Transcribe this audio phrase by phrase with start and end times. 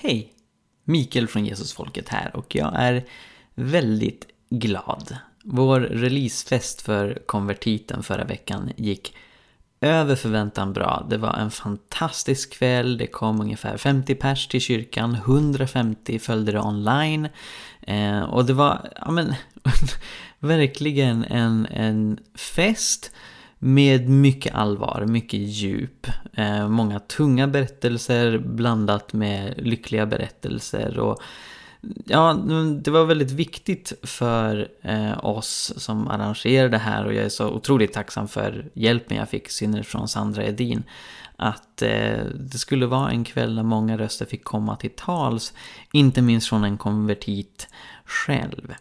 [0.00, 0.32] Hej!
[0.84, 3.04] Mikael från Jesusfolket här och jag är
[3.54, 5.16] väldigt glad.
[5.44, 9.14] Vår releasefest för konvertiten förra veckan gick
[9.80, 11.06] över förväntan bra.
[11.10, 16.60] Det var en fantastisk kväll, det kom ungefär 50 pers till kyrkan, 150 följde det
[16.60, 17.28] online.
[17.80, 19.34] Eh, och det var, ja men,
[20.38, 23.12] verkligen en, en fest
[23.58, 26.06] med mycket allvar, mycket djup.
[26.32, 30.98] Eh, många tunga berättelser blandat med lyckliga berättelser.
[30.98, 31.22] Och
[32.04, 32.34] Ja,
[32.82, 37.48] det var väldigt viktigt för eh, oss som arrangerade det här och jag är så
[37.50, 40.82] otroligt tacksam för hjälpen jag fick, i synnerhet från Sandra Edin.
[41.36, 45.52] Att eh, det skulle vara en kväll där många röster fick komma till tals,
[45.92, 47.68] inte minst från en konvertit
[48.04, 48.74] själv.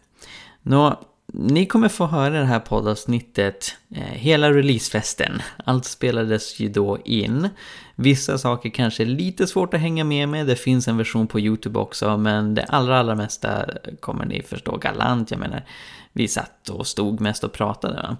[0.61, 0.99] Nå,
[1.33, 5.41] ni kommer få höra det här poddavsnittet eh, hela releasefesten.
[5.65, 7.49] Allt spelades ju då in.
[7.95, 10.47] Vissa saker kanske är lite svårt att hänga med med.
[10.47, 13.65] Det finns en version på YouTube också, men det allra, allra mesta
[13.99, 15.31] kommer ni förstå galant.
[15.31, 15.65] Jag menar,
[16.13, 18.17] vi satt och stod mest och pratade.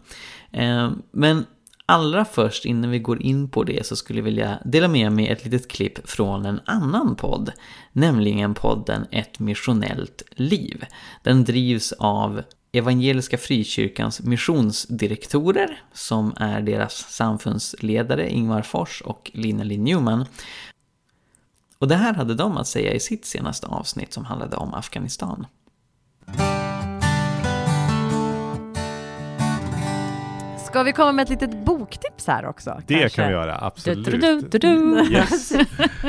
[0.51, 1.45] Eh, men
[1.87, 5.27] allra först innan vi går in på det så skulle jag vilja dela med mig
[5.27, 7.51] ett litet klipp från en annan podd.
[7.91, 10.85] Nämligen podden Ett missionellt liv.
[11.23, 19.83] Den drivs av Evangeliska Frikyrkans missionsdirektorer som är deras samfundsledare Ingvar Fors och Lina Linn
[19.83, 20.25] Newman.
[21.79, 25.45] Och det här hade de att säga i sitt senaste avsnitt som handlade om Afghanistan.
[30.67, 32.81] Ska vi komma med ett litet boktips här också?
[32.87, 33.21] Det kanske?
[33.21, 34.05] kan vi göra, absolut.
[34.05, 35.07] Du, du, du, du.
[35.11, 35.53] Yes.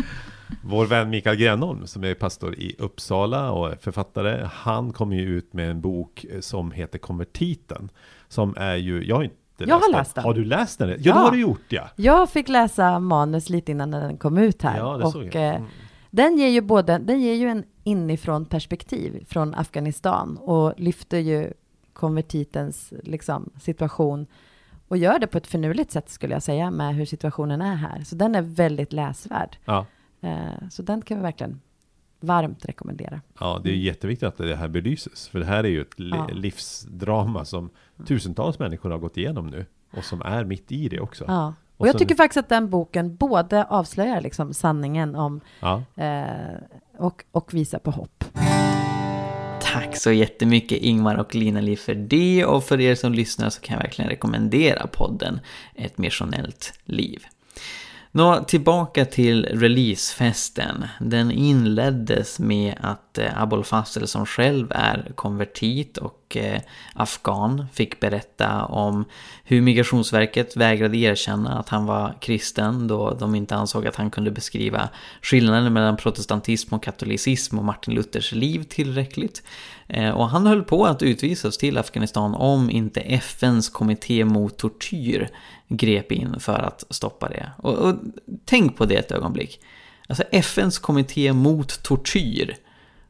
[0.62, 5.52] Vår vän Mikael Grenholm som är pastor i Uppsala och författare, han kom ju ut
[5.52, 7.90] med en bok som heter Konvertiten.
[8.28, 10.24] Som är ju, jag har inte jag har läst den.
[10.24, 10.88] Har du läst den?
[10.88, 11.88] Ja, ja, det har du gjort ja.
[11.96, 14.78] Jag fick läsa manus lite innan den kom ut här.
[14.78, 15.34] Ja, det och, såg jag.
[15.34, 15.68] Eh, mm.
[16.10, 21.52] Den ger ju både, den ger ju en inifrån perspektiv från Afghanistan och lyfter ju
[21.92, 24.26] konvertitens liksom, situation
[24.88, 28.04] och gör det på ett finurligt sätt skulle jag säga med hur situationen är här.
[28.04, 29.56] Så den är väldigt läsvärd.
[29.64, 29.86] Ja.
[30.20, 31.60] Eh, så den kan vi verkligen
[32.20, 33.20] varmt rekommendera.
[33.40, 35.28] Ja, det är jätteviktigt att det här belyses.
[35.28, 36.28] För det här är ju ett ja.
[36.32, 37.70] livsdrama som
[38.06, 39.66] tusentals människor har gått igenom nu.
[39.92, 41.24] Och som är mitt i det också.
[41.28, 41.54] Ja.
[41.76, 45.82] Och, och jag tycker faktiskt att den boken både avslöjar liksom sanningen om ja.
[45.96, 46.56] eh,
[46.96, 48.24] och, och visar på hopp.
[49.78, 53.74] Tack så jättemycket Ingmar och Lina-Li för det och för er som lyssnar så kan
[53.74, 55.40] jag verkligen rekommendera podden
[55.74, 57.26] Ett missionellt liv.
[58.12, 60.86] Nå, tillbaka till releasefesten.
[61.00, 63.64] Den inleddes med att eh, Abol
[64.04, 66.60] som själv är konvertit och eh,
[66.94, 69.04] afghan fick berätta om
[69.44, 74.30] hur Migrationsverket vägrade erkänna att han var kristen då de inte ansåg att han kunde
[74.30, 74.88] beskriva
[75.22, 79.42] skillnaden mellan protestantism och katolicism och Martin Luthers liv tillräckligt.
[79.86, 85.28] Eh, och han höll på att utvisas till Afghanistan om inte FNs kommitté mot tortyr
[85.68, 87.50] grep in för att stoppa det.
[87.56, 87.94] Och, och
[88.44, 89.60] tänk på det ett ögonblick.
[90.08, 92.56] Alltså FNs kommitté mot tortyr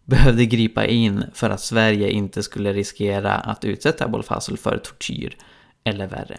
[0.09, 5.37] behövde gripa in för att Sverige inte skulle riskera att utsätta Abol Fazl för tortyr
[5.85, 6.39] eller värre.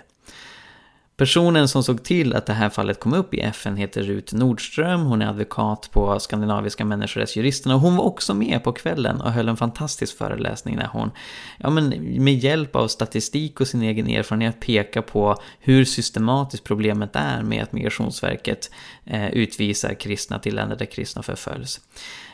[1.17, 5.01] Personen som såg till att det här fallet kom upp i FN heter Rut Nordström.
[5.01, 9.49] Hon är advokat på Skandinaviska människorättsjuristerna och hon var också med på kvällen och höll
[9.49, 11.11] en fantastisk föreläsning där hon
[11.57, 11.89] ja, men
[12.23, 17.63] med hjälp av statistik och sin egen erfarenhet pekar på hur systematiskt problemet är med
[17.63, 18.71] att Migrationsverket
[19.05, 21.79] eh, utvisar kristna till länder där kristna förföljs.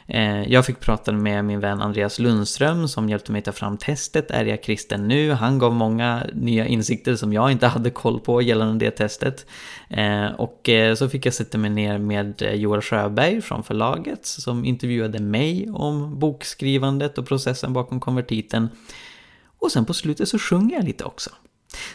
[0.07, 4.31] Eh, jag fick prata med min vän Andreas Lundström som hjälpte mig ta fram testet
[4.31, 5.31] Är jag kristen nu?
[5.31, 9.45] Han gav många nya insikter som jag inte hade koll på gällande det testet.
[9.89, 14.65] Eh, och eh, så fick jag sätta mig ner med Joel Sjöberg från förlaget som
[14.65, 18.69] intervjuade mig om bokskrivandet och processen bakom konvertiten.
[19.59, 21.29] Och sen på slutet så sjunger jag lite också.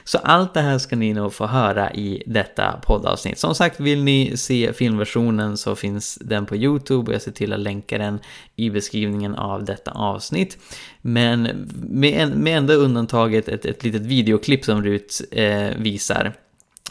[0.05, 3.39] Så allt det här ska ni nog få höra i detta poddavsnitt.
[3.39, 7.53] Som sagt, vill ni se filmversionen så finns den på YouTube och jag ser till
[7.53, 8.19] att länka den
[8.57, 10.59] i beskrivningen av detta avsnitt.
[11.01, 11.43] Men
[11.91, 16.35] med, en, med enda undantaget ett, ett litet videoklipp som Rut eh, visar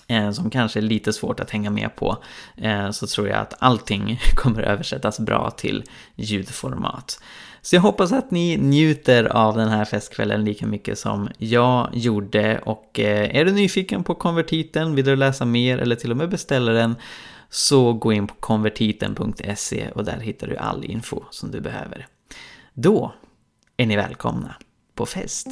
[0.10, 2.18] eh, som kanske är lite svårt att hänga med på,
[2.58, 5.84] eh, så tror jag att allting kommer översättas bra till
[6.16, 7.20] ljudformat.
[7.62, 12.60] Så jag hoppas att ni njuter av den här festkvällen lika mycket som jag gjorde.
[12.60, 16.30] Och eh, är du nyfiken på konvertiten, vill du läsa mer eller till och med
[16.30, 16.96] beställa den
[17.50, 22.08] så gå in på konvertiten.se och där hittar du all info som du behöver.
[22.74, 23.14] Då
[23.78, 24.56] är ni välkomna
[24.96, 25.48] på fest!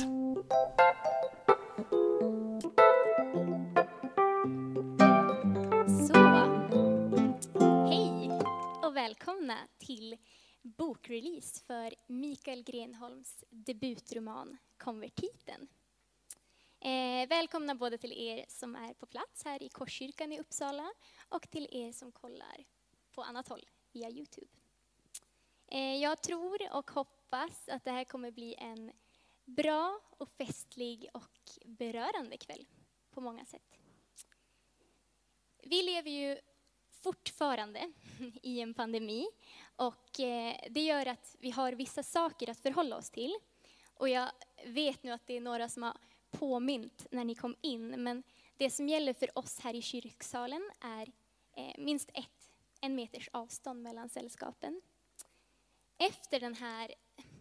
[6.08, 6.20] Så,
[7.90, 8.32] hej
[8.84, 10.16] och välkomna till
[10.68, 15.68] bokrelease för Mikael Grenholms debutroman Konvertiten.
[16.80, 20.92] Eh, välkomna både till er som är på plats här i Korskyrkan i Uppsala
[21.30, 22.66] och till er som kollar
[23.12, 24.52] på annat håll via Youtube.
[25.68, 28.92] Eh, jag tror och hoppas att det här kommer bli en
[29.46, 32.66] bra och festlig och berörande kväll
[33.12, 33.80] på många sätt.
[35.64, 36.38] Vi lever ju
[37.08, 37.92] fortfarande
[38.42, 39.28] i en pandemi
[39.76, 43.36] och eh, det gör att vi har vissa saker att förhålla oss till.
[43.94, 44.30] Och jag
[44.66, 45.98] vet nu att det är några som har
[46.32, 48.24] påmint när ni kom in, men
[48.58, 51.12] det som gäller för oss här i kyrksalen är
[51.56, 52.52] eh, minst ett,
[52.82, 54.82] en meters avstånd mellan sällskapen.
[55.98, 56.94] Efter den här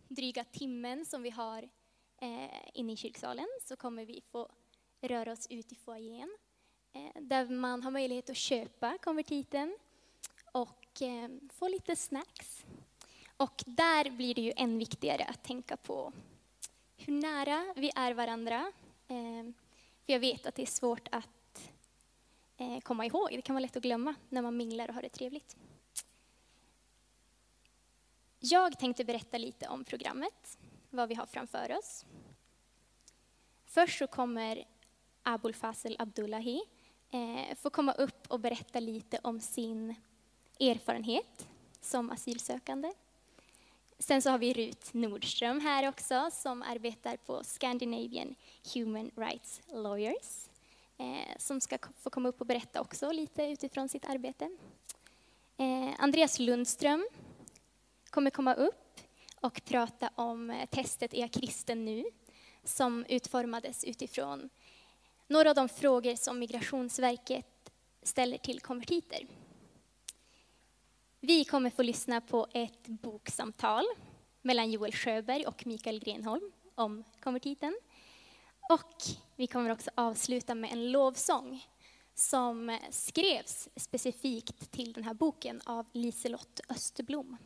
[0.08, 1.62] dryga timmen som vi har
[2.20, 4.50] eh, inne i kyrksalen så kommer vi få
[5.00, 6.36] röra oss ut i foajén
[6.96, 9.76] Eh, där man har möjlighet att köpa konvertiten
[10.52, 12.64] och eh, få lite snacks.
[13.36, 16.12] Och där blir det ju än viktigare att tänka på
[16.96, 18.72] hur nära vi är varandra.
[19.08, 19.52] Eh,
[20.04, 21.28] för jag vet att det är svårt att
[22.82, 23.28] komma ihåg.
[23.30, 25.56] Det kan vara lätt att glömma när man minglar och har det trevligt.
[28.38, 30.58] Jag tänkte berätta lite om programmet,
[30.90, 32.04] vad vi har framför oss.
[33.66, 34.64] Först så kommer
[35.22, 36.62] Abul Fasel Abdullahi
[37.10, 39.94] Eh, få komma upp och berätta lite om sin
[40.60, 41.48] erfarenhet
[41.80, 42.92] som asylsökande.
[43.98, 48.34] Sen så har vi Rut Nordström här också som arbetar på Scandinavian
[48.74, 50.48] Human Rights Lawyers
[50.98, 54.50] eh, som ska få komma upp och berätta också lite utifrån sitt arbete.
[55.56, 57.08] Eh, Andreas Lundström
[58.10, 59.00] kommer komma upp
[59.40, 62.04] och prata om eh, testet Är jag kristen nu?
[62.68, 64.50] som utformades utifrån
[65.26, 67.70] några av de frågor som Migrationsverket
[68.02, 69.26] ställer till konvertiter.
[71.20, 73.84] Vi kommer få lyssna på ett boksamtal
[74.42, 77.76] mellan Joel Sjöberg och Mikael Grenholm om konvertiten.
[78.70, 78.94] Och
[79.36, 81.66] vi kommer också avsluta med en lovsång
[82.14, 87.36] som skrevs specifikt till den här boken av Liselott Österblom.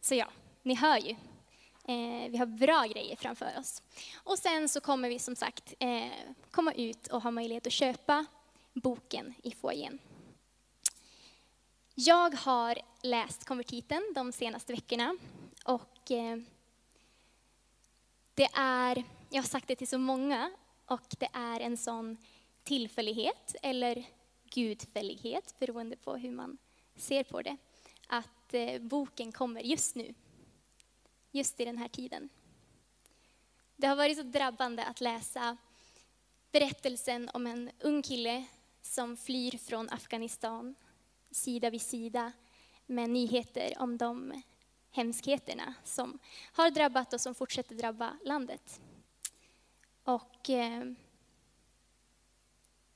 [0.00, 0.28] Så ja,
[0.62, 1.16] ni hör ju.
[1.88, 3.82] Eh, vi har bra grejer framför oss.
[4.24, 6.10] Och sen så kommer vi som sagt eh,
[6.50, 8.26] komma ut och ha möjlighet att köpa
[8.72, 9.98] boken i foajén.
[11.94, 15.16] Jag har läst konvertiten de senaste veckorna
[15.64, 16.36] och eh,
[18.34, 20.50] det är, jag har sagt det till så många,
[20.86, 22.16] och det är en sån
[22.62, 24.04] tillfällighet eller
[24.50, 26.58] gudfällighet beroende på hur man
[26.96, 27.56] ser på det,
[28.06, 30.14] att eh, boken kommer just nu,
[31.34, 32.28] just i den här tiden.
[33.76, 35.56] Det har varit så drabbande att läsa
[36.52, 38.44] berättelsen om en ung kille
[38.82, 40.74] som flyr från Afghanistan
[41.30, 42.32] sida vid sida
[42.86, 44.42] med nyheter om de
[44.90, 46.18] hemskheterna som
[46.52, 48.80] har drabbat och som fortsätter drabba landet.
[50.04, 50.84] Och eh,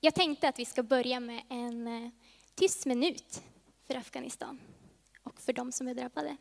[0.00, 2.10] jag tänkte att vi ska börja med en eh,
[2.54, 3.42] tyst minut
[3.86, 4.60] för Afghanistan
[5.22, 6.36] och för de som är drabbade.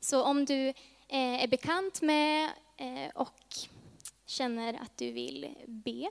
[0.00, 0.72] Så om du
[1.08, 3.54] Eh, är bekant med eh, och
[4.26, 6.10] känner att du vill be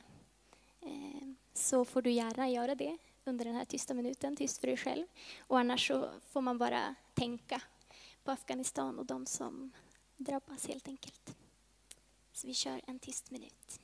[0.82, 4.78] eh, så får du gärna göra det under den här tysta minuten, tyst för dig
[4.78, 5.06] själv.
[5.40, 7.62] Och annars så får man bara tänka
[8.24, 9.72] på Afghanistan och de som
[10.18, 11.36] drabbas helt enkelt.
[12.34, 13.80] Så vi kör en tyst minut.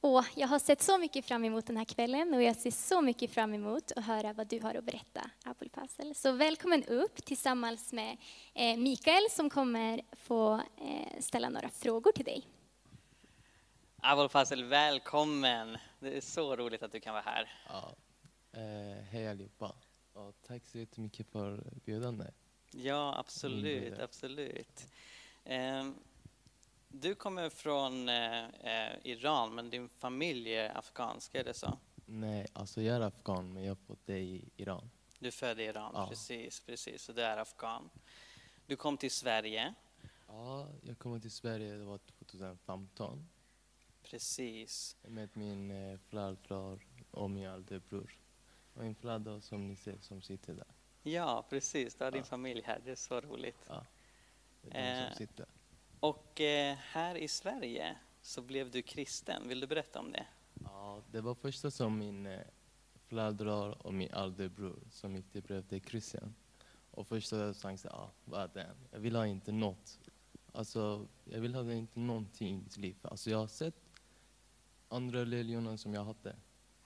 [0.00, 3.00] Åh, jag har sett så mycket fram emot den här kvällen och jag ser så
[3.00, 6.14] mycket fram emot att höra vad du har att berätta, Abul Fasel.
[6.14, 8.16] Så välkommen upp tillsammans med
[8.54, 12.46] eh, Mikael som kommer få eh, ställa några frågor till dig.
[13.96, 15.78] Abul Fasel, välkommen!
[16.00, 17.52] Det är så roligt att du kan vara här.
[17.68, 17.94] Ja.
[18.52, 19.74] Eh, hej allihopa.
[20.12, 22.34] Och tack så jättemycket för bjudandet.
[22.70, 24.86] Ja, absolut, absolut.
[26.90, 31.78] Eh, du kommer från eh, eh, Iran, men din familj är afghansk, är det så?
[32.06, 34.90] Nej, alltså jag är afghan men jag fått det i Iran.
[35.18, 36.06] Du är född i Iran, Ja.
[36.08, 37.90] precis, precis, så du är afghan.
[38.66, 39.74] Du kom till Sverige,
[40.30, 43.28] Ja, jag kom till Sverige, det var 2015
[44.02, 44.96] precis.
[45.02, 46.78] med min eh, föräldrar
[47.10, 48.18] och min äldre bror.
[48.74, 50.66] Och min föräldrar som ni ser som sitter där.
[51.02, 52.24] Ja, precis, du har din Ja.
[52.24, 53.64] familj här, det är så roligt.
[53.68, 53.86] Ja,
[54.62, 55.08] det är de Eh.
[55.08, 55.46] som sitter.
[56.00, 60.26] Och eh, här i Sverige så blev du kristen, vill du berätta om det?
[60.64, 62.40] Ja, det var första som min eh,
[63.08, 66.34] föräldrar och min äldre bror som inte blev kristen.
[66.90, 68.70] Och första jag tänkte, ja, vad är det?
[68.90, 70.00] Jag vill ha inte något.
[70.52, 72.96] Alltså, jag vill ha inte någonting i mitt liv.
[73.02, 73.74] Alltså, jag har sett
[74.88, 76.36] andra religioner som jag hade,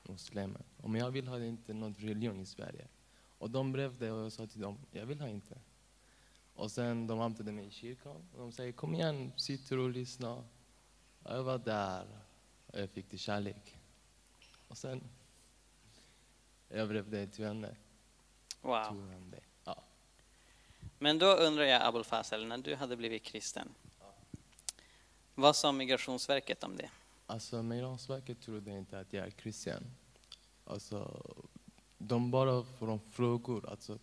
[0.02, 0.62] muslimer.
[0.76, 2.88] Men jag vill ha inte någon religion i Sverige.
[3.38, 5.58] Och de brevde det och jag sa till dem, jag vill ha inte.
[6.54, 10.44] Och sen de hämtade mig i kyrkan och de säger, kom igen, sitt och lyssna.
[11.24, 12.06] Jag var där
[12.66, 13.76] och jag fick det kärlek.
[14.68, 15.02] Och sen,
[16.68, 17.76] jag blev det till vänner.
[18.60, 19.10] Wow.
[19.10, 19.42] Hem det.
[19.64, 19.82] Ja.
[20.98, 23.68] Men då undrar jag, Abul Fasel, när du hade blivit kristen,
[25.34, 26.90] vad sa Migrationsverket om det?
[27.26, 29.82] Alltså Migrationsverket trodde inte att jag är kristen.
[30.64, 31.22] Alltså,
[31.98, 33.70] de bara de frågor.
[33.70, 33.98] Alltså,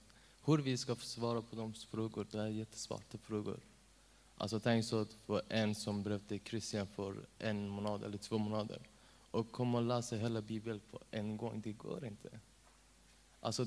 [0.49, 3.59] hur vi ska svara på de frågor, det är jättesvarta frågor.
[4.37, 8.81] Alltså tänk så att för en som blev kristen för en månad eller två månader
[9.31, 12.39] och komma och läsa hela Bibeln på en gång, det går inte.
[13.39, 13.65] Alltså,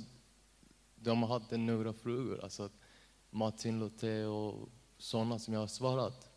[0.94, 2.70] de hade några frågor, alltså
[3.30, 6.30] Martin Luther och sådana som jag har svarat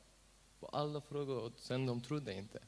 [0.59, 2.59] på alla frågor och sen de trodde inte.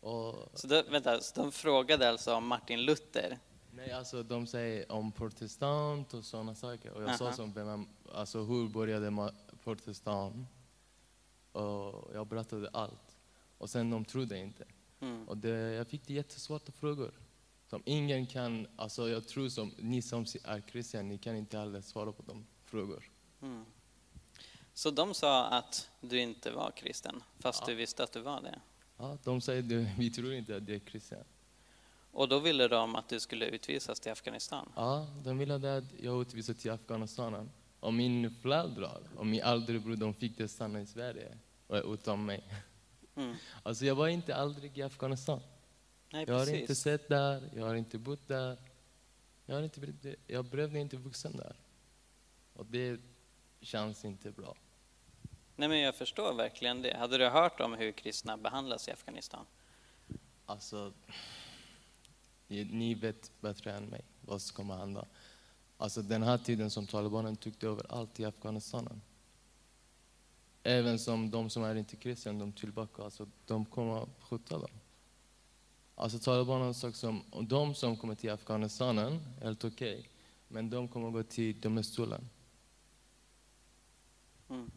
[0.00, 3.38] Och, Så då, vänta, så de frågade alltså om Martin Luther?
[3.76, 6.90] Nej, alltså de säger om protestant och sådana saker.
[6.90, 7.34] Och jag sa Aha.
[7.34, 9.32] som vem, alltså hur började
[9.64, 10.48] protestant?
[11.52, 13.16] Och jag berättade allt.
[13.58, 14.64] Och sen de trodde inte.
[15.00, 15.28] Mm.
[15.28, 17.12] Och det, jag fick det jättesvarta frågor.
[17.66, 21.80] Som ingen kan, alltså jag tror som ni som är kristna, ni kan inte heller
[21.80, 23.10] svara på de frågor.
[23.42, 23.64] Mm.
[24.74, 27.66] Så de sa att du inte var kristen, fast Ja.
[27.66, 28.60] du visste att du var det?
[28.96, 31.18] Ja, de säger det, vi tror inte att det är kristna.
[32.14, 34.72] Och då ville de att du skulle utvisas till Afghanistan?
[34.76, 37.50] Ja, de ville att jag utvisades till Afghanistan.
[37.80, 41.38] Och min föräldrar och min äldre bror, de fick det stanna i Sverige.
[41.68, 42.44] Utan mig.
[43.14, 43.36] Mm.
[43.62, 45.40] Alltså jag var inte aldrig i Afghanistan.
[46.12, 46.60] Nej, Jag har precis.
[46.60, 48.58] inte sett där, jag har inte bott där.
[49.46, 51.56] Jag, har inte, jag blev inte vuxen där.
[52.52, 53.00] Och det
[53.60, 54.56] känns inte bra.
[55.56, 56.96] Nej, men jag förstår verkligen det.
[56.96, 59.46] Hade du hört om hur kristna behandlas i Afghanistan?
[60.46, 60.92] Alltså,
[62.48, 65.06] ni vet bättre än mig vad som kommer att hända.
[65.76, 69.00] Alltså den här tiden som talibanen tog över allt i Afghanistan.
[70.62, 74.70] Även som de som är inte kristna, de tillbaka, alltså de kommer att skjuta dem.
[75.94, 80.08] Alltså talibanen har sagt som, de som kommer till Afghanistan, är helt okej.
[80.48, 82.28] men de kommer att gå till domstolen.
[84.48, 84.70] Mm.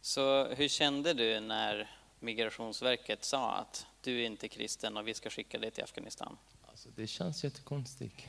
[0.00, 5.30] Så hur kände du när Migrationsverket sa att du är inte kristen och vi ska
[5.30, 6.36] skicka dig till Afghanistan?
[6.62, 8.22] Alltså, det känns jättekonstigt.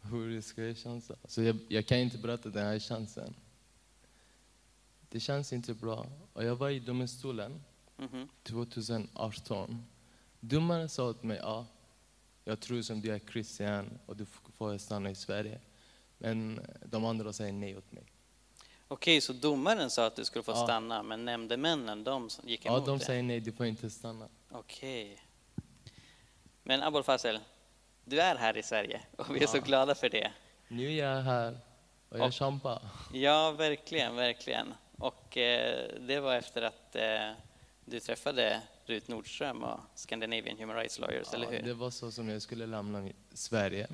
[0.00, 1.10] Hur ska jag kännas?
[1.10, 3.34] Alltså, jag, jag kan inte berätta den här känslan.
[5.08, 6.06] Det känns inte bra.
[6.32, 7.62] Och jag var i domstolen
[7.96, 8.28] Mhm.
[8.42, 9.84] 2018.
[10.40, 11.66] Domaren sa åt mig, ja,
[12.44, 15.60] jag tror som du är kristen och du får stanna i Sverige.
[16.18, 18.04] Men de andra säger nej åt mig.
[18.88, 20.64] Okej, så domaren sa att du skulle få Ja.
[20.64, 23.04] stanna, men nämndemännen, de gick Ja, emot de det?
[23.04, 24.28] säger nej, du får inte stanna.
[24.50, 25.18] Okej.
[26.62, 27.38] Men Abol Fasel,
[28.04, 29.60] du är här i Sverige och vi är så Ja.
[29.62, 30.32] glada för det.
[30.68, 31.58] Nu är jag här
[32.08, 32.82] och jag Och- kämpar.
[33.12, 34.74] Ja, verkligen, verkligen.
[34.98, 37.30] Och eh, det var efter att eh,
[37.84, 41.62] du träffade Rut Nordström och Scandinavian Human Rights Lawyers, eller hur?
[41.62, 43.88] Det var så som jag skulle lämna Sverige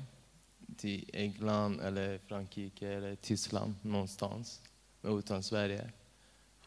[0.77, 4.61] till England eller Frankrike eller Tyskland någonstans,
[5.03, 5.91] utan Sverige.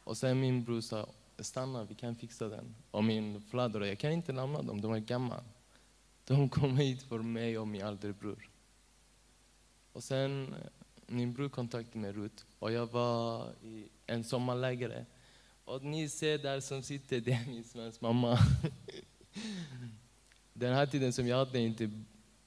[0.04, 2.74] Och sen min bror sa, stanna, vi kan fixa den.
[2.90, 5.44] Och min föräldrar, jag kan inte lämna dem, de är gamla.
[6.24, 8.50] De kom hit för mig och min äldre bror.
[9.92, 10.58] Och sen eh,
[11.06, 15.06] min bror kontaktade mig Rut och jag var i en sommarlägre.
[15.64, 18.38] Och ni ser där som sitter, det är min svenska mamma.
[20.52, 21.90] Den här tiden som jag hade inte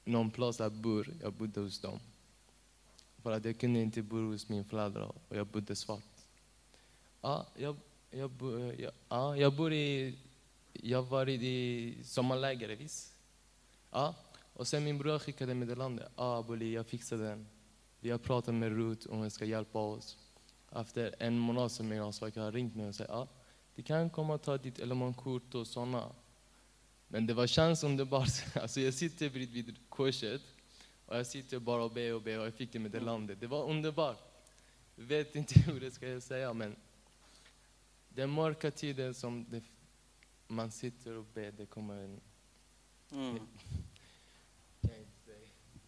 [0.05, 1.99] någon plats att bo, jag bodde hos dem.
[3.21, 6.03] För att jag kunde inte bo hos min föräldrar och jag bodde svart.
[7.21, 7.75] Ja, jag,
[8.11, 8.31] jag,
[8.77, 10.17] jag, ja, jag bor i,
[10.73, 13.13] jag var i sommarläger visst.
[13.91, 14.15] Ja,
[14.53, 16.09] och sen min bror skickade meddelande.
[16.15, 17.47] Ja, Abuli, jag fixade den.
[17.99, 20.17] Vi har pratat med Rut om hon ska hjälpa oss.
[20.71, 23.27] Efter en månad som Migrationsverket har ringt mig och sagt ja,
[23.75, 26.11] du kan komma och ta ditt elementkort och sådana.
[27.07, 28.29] Men det var chans underbart.
[28.55, 30.41] Alltså jag sitter bredvid korset
[31.07, 33.35] och jag sitter bara och ber och ber och jag fick det meddelande.
[33.35, 34.23] Det var underbart.
[34.95, 36.75] Jag vet inte hur det ska jag säga men
[38.09, 39.63] den mörka tiden som det,
[40.47, 42.21] man sitter och ber, det kommer en...
[43.11, 43.39] Mm.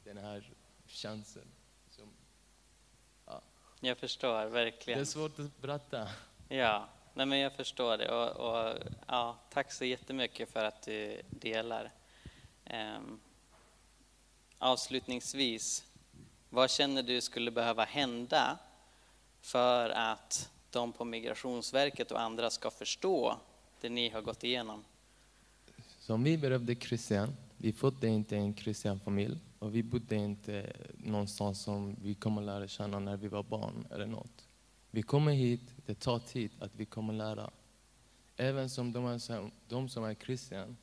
[0.04, 0.54] Den här
[0.88, 1.48] chansen.
[1.90, 2.10] Som,
[3.80, 5.00] Jag förstår det verkligen.
[5.00, 6.10] är svårt att berätta.
[6.48, 8.12] Ja, nej men jag förstår det.
[8.12, 11.92] Och, och, ja, tack så jättemycket för att du delar.
[12.66, 13.20] Ehm,
[14.60, 15.84] avslutningsvis,
[16.50, 18.58] vad känner du skulle behöva hända
[19.42, 23.38] för att de på Migrationsverket och andra ska förstå
[23.82, 24.84] det ni har gått igenom?
[26.00, 27.36] Som vi behövde Christian.
[27.58, 32.68] vi födde inte en kristen familj och vi bodde inte någonstans som vi kommer lära
[32.68, 34.48] känna när vi var barn eller något.
[34.92, 37.50] Vi kommer hit, det tar tid att vi kommer lära.
[38.38, 40.76] Även som de, är, som- de som är kristna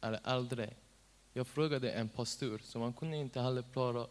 [0.00, 0.74] är äldre.
[1.36, 4.06] Jag frågade en pastor, så man kunde inte heller klara,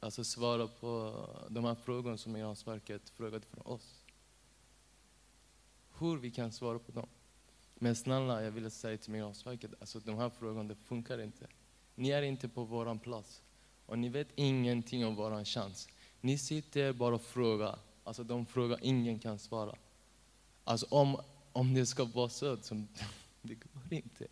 [0.00, 1.14] alltså svara på
[1.48, 4.04] de här frågorna som Migrationsverket frågade från oss.
[5.98, 7.08] Hur vi kan svara på dem.
[7.74, 11.46] Men snälla, jag ville säga till Migrationsverket, alltså de här frågorna, det funkar inte.
[11.94, 13.42] Ni är inte på våran plats.
[13.86, 15.88] Och ni vet ingenting om våran chans.
[16.20, 17.78] Ni sitter bara och frågar.
[18.04, 19.74] Alltså de frågar, ingen kan svara.
[20.64, 21.20] Alltså om,
[21.52, 22.88] om det ska vara så, som,
[23.42, 24.26] det går inte.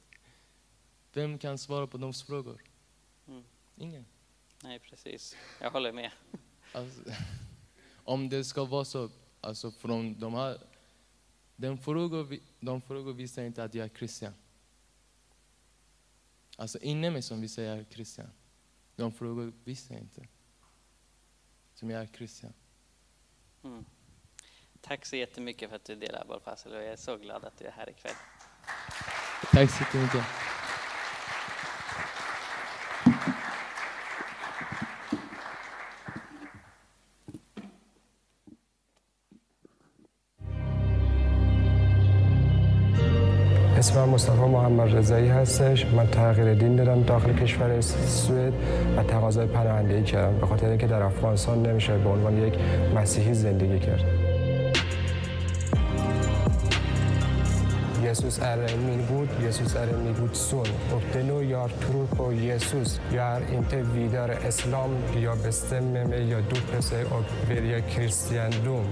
[1.16, 2.62] Vem kan svara på de frågor?
[3.28, 3.44] Mm.
[3.76, 4.06] Ingen.
[4.62, 5.36] Nej, precis.
[5.60, 6.10] Jag håller med.
[6.72, 7.00] Alltså,
[8.04, 10.58] om det ska vara så, alltså från de här,
[11.56, 14.34] den frågor, de frågor visar inte att jag är kristen.
[16.56, 18.30] Alltså inom mig som vi säger är kristen.
[18.96, 20.26] De frågor visar inte
[21.74, 22.52] som jag är kristen.
[23.64, 23.84] Mm.
[24.80, 27.64] Tack så jättemycket för att du delar Fazl och jag är så glad att du
[27.64, 28.14] är här ikväll.
[29.52, 30.24] Tack så jättemycket.
[43.96, 45.86] اسم مصطفی محمد رضایی هستش.
[45.86, 48.52] من تغییر دین دادم داخل کشور سوئد
[48.96, 50.38] و تقاضای پناهندگی کردم.
[50.38, 52.54] به خاطر اینکه در افغانستان نمیشه به عنوان یک
[52.96, 54.04] مسیحی زندگی کرد.
[58.04, 59.28] یسوس ارمین بود.
[59.48, 60.66] یسوس ارمین بود سون.
[60.92, 67.22] ابتنو یار تروپ و یسوس یار انت ویدار اسلام یا بستم یا دو پسه او
[67.48, 68.84] بریا کریستیان دوم.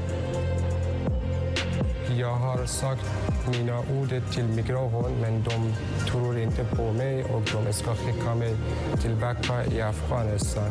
[2.65, 3.05] Jag har sagt
[3.59, 5.75] mina ord till migration, men de
[6.11, 8.57] tror inte på mig och de ska skicka mig
[9.03, 10.71] tillbaka i Afghanistan.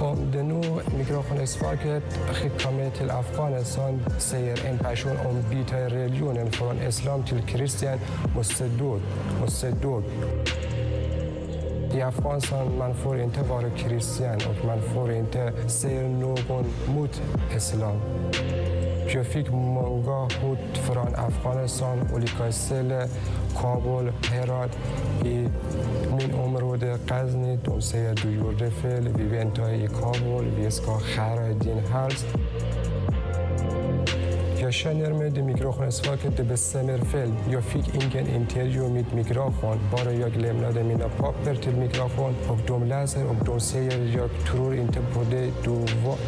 [0.00, 0.62] Om det nu
[0.98, 7.98] Migrationsverket skickar mig till Afghanistan säger en person om byta religionen från islam till kristen
[8.36, 8.98] måste dö,
[9.40, 10.02] måste dö.
[11.94, 17.22] I Afghanistan man får inte vara kristen och man får inte säga någon mot
[17.56, 18.00] islam.
[19.14, 23.08] Jag fick många hot från Afghanistan, olika ställen,
[23.60, 24.78] Kabul, Herat.
[25.24, 25.48] I
[26.10, 29.24] min område Ghazni, de säger du gjorde fel, vi
[34.70, 40.12] شنرمه دی میکروخون اصفاک دی به سمر فیلد یا فیل اینکن انتریو مید میکروخون بارا
[40.12, 44.28] یا گلیمنا دی مینا پاپ در تیل میکروخون او دوم لازر او دوم سیر یا
[44.46, 45.52] ترور انت بوده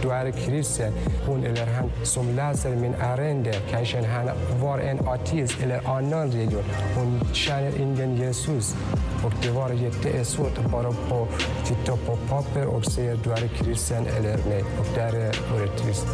[0.03, 0.81] دو ار کریس
[1.27, 4.29] هون الر هن سوم لازر من ارنده کشن هن
[4.61, 6.65] وار این آتیز الر آنان ریگون
[6.97, 8.75] هون شنر اینکن یسوس
[9.23, 11.29] او دوار یتی اصوت بارا پا
[11.65, 16.05] تیتا پاپ پر او سیر دو ار کریس هن الر می او در ار کریس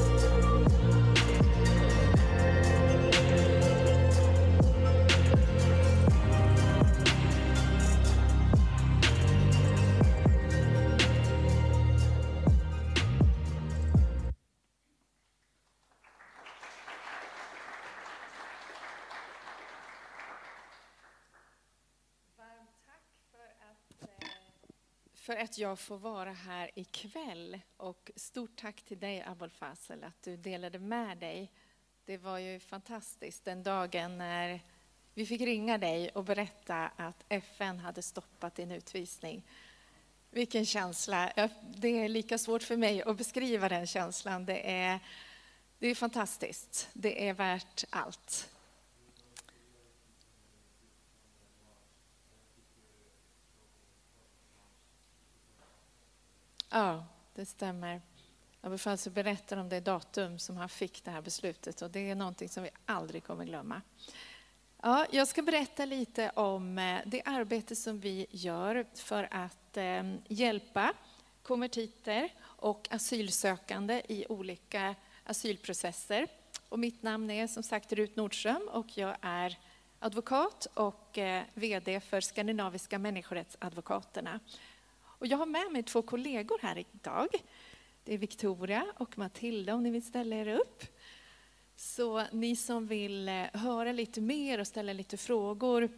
[25.59, 27.61] att jag får vara här ikväll.
[27.77, 31.53] Och stort tack till dig, Abol Fasel, att du delade med dig.
[32.05, 34.61] Det var ju fantastiskt den dagen när
[35.15, 39.43] Vi fick ringa dig och berätta att FN hade stoppat din utvisning.
[40.31, 41.33] Vilken känsla!
[41.77, 44.47] Det är lika svårt för mig att beskriva den känslan.
[44.47, 45.01] Det är,
[45.79, 46.89] det är fantastiskt.
[46.93, 48.49] Det är värt allt.
[56.71, 57.05] Ja,
[57.35, 58.03] det stämmer.
[58.61, 62.15] Abbe Falso berättar om det datum som han fick det här beslutet och det är
[62.15, 63.83] någonting som vi aldrig kommer glömma.
[64.83, 70.15] Ja, jag ska berätta lite om eh, det arbete som vi gör för att eh,
[70.29, 70.95] hjälpa
[71.43, 76.27] konvertiter och asylsökande i olika asylprocesser.
[76.69, 79.59] Och mitt namn är som sagt Rut Nordström och jag är
[79.99, 84.41] advokat och eh, VD för Skandinaviska människorättsadvokaterna.
[85.19, 87.29] Och jag har med mig två kollegor här idag.
[88.05, 90.85] Det är Victoria och Matilda om ni vill ställa er upp.
[91.77, 95.89] Så ni som vill eh, höra lite mer och ställa lite frågor,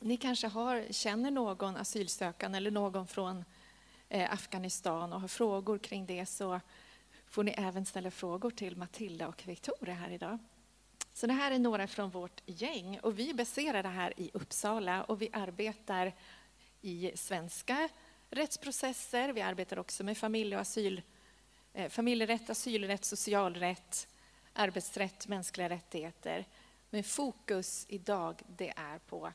[0.00, 3.44] ni kanske har, känner någon asylsökande eller någon från
[4.08, 6.60] eh, Afghanistan och har frågor kring det så
[7.26, 10.38] får ni även ställa frågor till Matilda och Victoria här idag.
[11.12, 15.04] Så det här är några från vårt gäng och vi är baserade här i Uppsala
[15.04, 16.12] och vi arbetar
[16.80, 17.88] i svenska
[18.32, 19.32] rättsprocesser.
[19.32, 21.02] Vi arbetar också med familje och asyl,
[21.72, 24.08] eh, familjerätt, asylrätt, socialrätt,
[24.52, 26.46] arbetsrätt, mänskliga rättigheter.
[26.90, 29.32] Men fokus idag det är på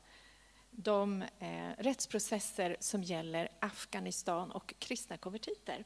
[0.70, 5.84] de eh, rättsprocesser som gäller Afghanistan och kristna konvertiter.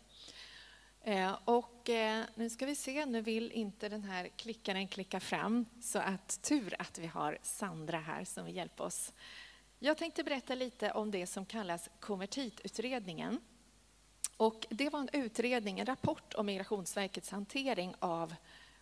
[1.05, 5.67] Eh, och eh, nu ska vi se, nu vill inte den här klickaren klicka fram
[5.81, 9.13] så att tur att vi har Sandra här som vill hjälpa oss.
[9.85, 13.41] Jag tänkte berätta lite om det som kallas konvertitutredningen.
[14.37, 18.35] Och det var en utredning, en rapport om Migrationsverkets hantering av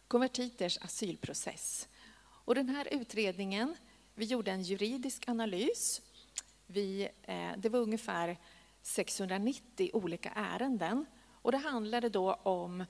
[0.08, 1.88] konvertiters asylprocess.
[2.22, 3.76] Och den här utredningen,
[4.14, 6.02] vi gjorde en juridisk analys.
[6.66, 8.36] Vi, eh, det var ungefär
[8.82, 11.06] 690 olika ärenden.
[11.42, 12.84] Och det handlade då om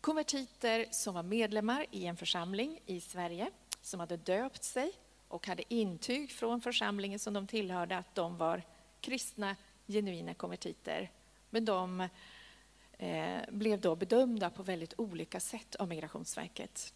[0.00, 3.50] konvertiter som var medlemmar i en församling i Sverige,
[3.82, 4.92] som hade döpt sig
[5.28, 8.62] och hade intyg från församlingen som de tillhörde att de var
[9.00, 11.10] kristna, genuina konvertiter.
[11.50, 12.08] Men de
[12.92, 16.94] eh, blev då bedömda på väldigt olika sätt av Migrationsverket.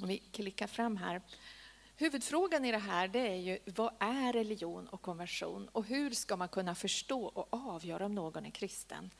[0.00, 1.22] Om vi klickar fram här.
[1.96, 6.36] Huvudfrågan i det här det är ju vad är religion och konversion och hur ska
[6.36, 9.10] man kunna förstå och avgöra om någon är kristen?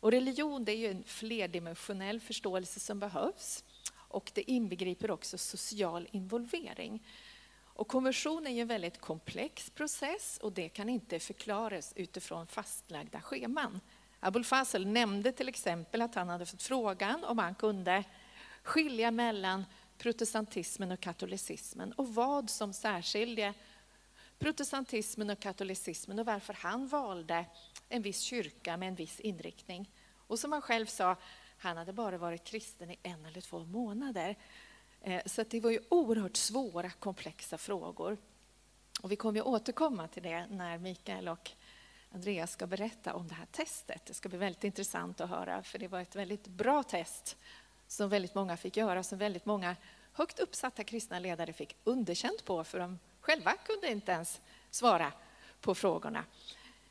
[0.00, 6.08] Och religion det är ju en flerdimensionell förståelse som behövs och det inbegriper också social
[6.12, 7.06] involvering.
[7.78, 13.20] Och konversion är ju en väldigt komplex process och det kan inte förklaras utifrån fastlagda
[13.20, 13.80] scheman.
[14.20, 18.04] Abul Fazl nämnde till exempel att han hade fått frågan om han kunde
[18.62, 19.64] skilja mellan
[19.98, 23.54] protestantismen och katolicismen och vad som särskilde
[24.38, 27.44] protestantismen och katolicismen och varför han valde
[27.88, 29.90] en viss kyrka med en viss inriktning.
[30.26, 31.16] Och som han själv sa,
[31.58, 34.36] han hade bara varit kristen i en eller två månader.
[35.02, 38.18] Eh, så det var ju oerhört svåra, komplexa frågor.
[39.02, 41.50] Och vi kommer att återkomma till det när Mikael och
[42.12, 44.06] Andreas ska berätta om det här testet.
[44.06, 47.36] Det ska bli väldigt intressant att höra, för det var ett väldigt bra test
[47.86, 49.76] som väldigt många fick göra, som väldigt många
[50.12, 55.12] högt uppsatta kristna ledare fick underkänt på, för de själva kunde inte ens svara
[55.60, 56.24] på frågorna.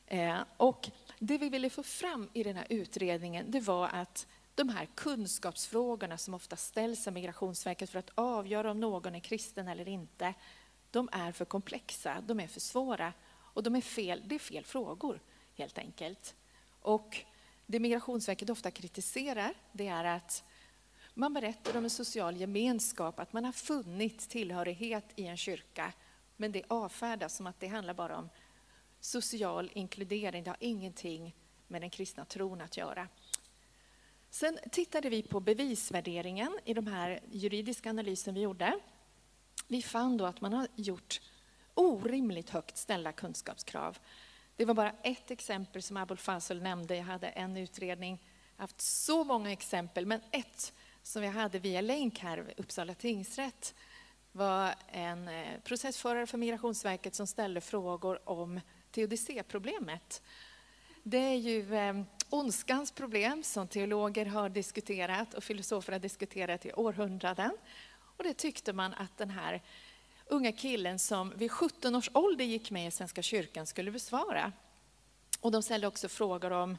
[0.08, 0.90] Eh, och
[1.20, 6.18] det vi ville få fram i den här utredningen, det var att de här kunskapsfrågorna
[6.18, 10.34] som ofta ställs av Migrationsverket för att avgöra om någon är kristen eller inte,
[10.92, 14.66] de är för komplexa, de är för svåra och de är fel, det är fel
[14.66, 15.22] frågor
[15.56, 16.36] helt enkelt.
[16.82, 17.26] Och
[17.66, 20.44] det Migrationsverket ofta kritiserar det är att
[21.14, 25.94] man berättar om en social gemenskap, att man har funnit tillhörighet i en kyrka,
[26.38, 28.30] men det avfärdas som att det handlar bara om
[29.00, 31.36] social inkludering, det har ingenting
[31.68, 33.08] med den kristna tron att göra.
[34.38, 38.80] Sen tittade vi på bevisvärderingen i de här juridiska analysen vi gjorde.
[39.68, 41.22] Vi fann då att man har gjort
[41.74, 43.98] orimligt högt ställda kunskapskrav.
[44.56, 46.96] Det var bara ett exempel som Abul Fazl nämnde.
[46.96, 48.20] Jag hade en utredning,
[48.56, 50.74] haft så många exempel, men ett
[51.04, 53.76] som jag hade via länk här vid Uppsala tingsrätt
[54.32, 58.60] var en eh, processförare för Migrationsverket som ställde frågor om
[58.92, 60.22] teodicéproblemet.
[61.04, 66.74] Det är ju eh, ondskans problem som teologer har diskuterat och filosofer har diskuterat i
[66.74, 67.52] århundraden.
[68.18, 69.62] Och det tyckte man att den här
[70.26, 74.52] unga killen som vid 17 års ålder gick med i Svenska kyrkan skulle besvara.
[75.42, 76.78] Och de ställde också frågor om,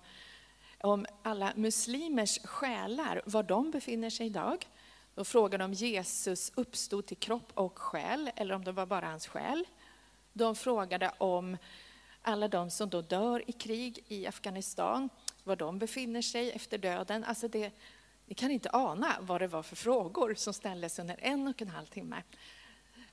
[0.80, 4.66] om alla muslimers själar, var de befinner sig idag.
[5.14, 9.26] De frågade om Jesus uppstod till kropp och själ eller om det var bara hans
[9.26, 9.64] själ.
[10.32, 11.56] De frågade om
[12.22, 15.08] alla de som då dör i krig i Afghanistan,
[15.48, 17.24] var de befinner sig efter döden.
[17.24, 17.72] Alltså det,
[18.26, 21.68] ni kan inte ana vad det var för frågor som ställdes under en och en
[21.68, 22.22] halv timme.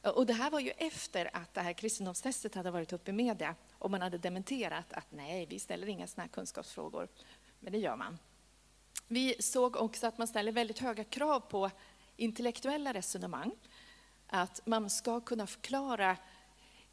[0.02, 3.56] Och det här var ju efter att det här kristendomstestet hade varit uppe i media
[3.74, 7.08] och man hade dementerat att nej, vi ställer inga sådana här kunskapsfrågor.
[7.60, 8.18] Men det gör man.
[9.08, 11.72] Vi såg också att man ställer väldigt höga krav på
[12.16, 13.52] intellektuella resonemang.
[14.28, 16.18] Att man ska kunna förklara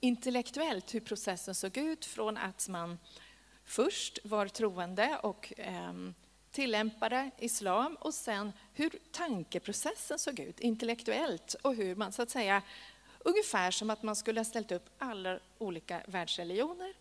[0.00, 2.98] intellektuellt hur processen såg ut från att man
[3.72, 5.92] först var troende och eh,
[6.50, 12.62] tillämpade islam och sen hur tankeprocessen såg ut intellektuellt och hur man så att säga
[13.18, 16.94] ungefär som att man skulle ha ställt upp alla olika världsreligioner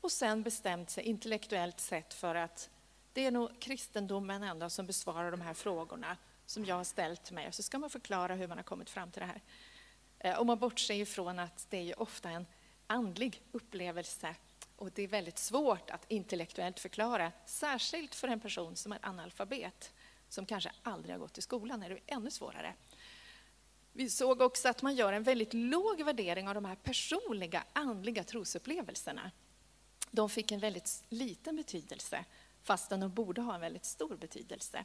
[0.00, 2.70] och sen bestämt sig intellektuellt sett för att
[3.12, 7.48] det är nog kristendomen ändå som besvarar de här frågorna som jag har ställt mig.
[7.48, 9.40] Och så ska man förklara hur man har kommit fram till det här.
[10.18, 12.46] Eh, och man bortser ifrån att det är ju ofta en
[12.86, 14.34] andlig upplevelse
[14.80, 19.92] och det är väldigt svårt att intellektuellt förklara, särskilt för en person som är analfabet,
[20.28, 22.74] som kanske aldrig har gått i skolan, är det ännu svårare.
[23.92, 28.24] Vi såg också att man gör en väldigt låg värdering av de här personliga andliga
[28.24, 29.30] trosupplevelserna.
[30.10, 32.24] De fick en väldigt liten betydelse,
[32.62, 34.84] fastän de borde ha en väldigt stor betydelse.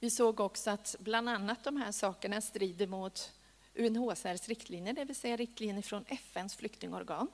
[0.00, 3.32] Vi såg också att bland annat de här sakerna strider mot
[3.74, 7.28] UNHCRs riktlinjer, det vill säga riktlinjer från FNs flyktingorgan,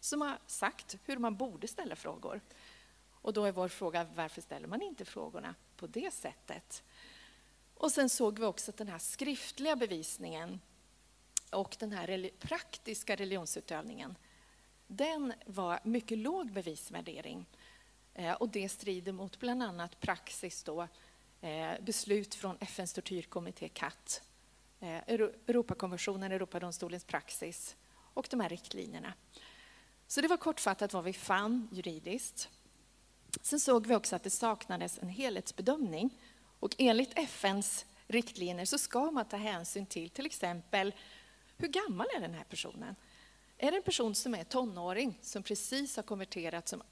[0.00, 2.40] som har sagt hur man borde ställa frågor.
[3.10, 6.82] Och då är vår fråga, varför ställer man inte frågorna på det sättet?
[7.74, 10.60] Och sen såg vi också att den här skriftliga bevisningen
[11.52, 14.16] och den här praktiska religionsutövningen,
[14.86, 17.46] den var mycket låg bevisvärdering.
[18.14, 20.88] Eh, och det strider mot bland annat praxis då,
[21.40, 24.22] eh, beslut från FNs tortyrkommitté CAT
[24.80, 29.14] eh, Europakonventionen, Europadomstolens praxis och de här riktlinjerna.
[30.08, 32.48] Så det var kortfattat vad vi fann juridiskt.
[33.42, 36.18] Sen såg vi också att det saknades en helhetsbedömning
[36.60, 40.94] och enligt FNs riktlinjer så ska man ta hänsyn till till exempel
[41.56, 42.96] hur gammal är den här personen?
[43.58, 46.82] Är det en person som är tonåring som precis har konverterat som,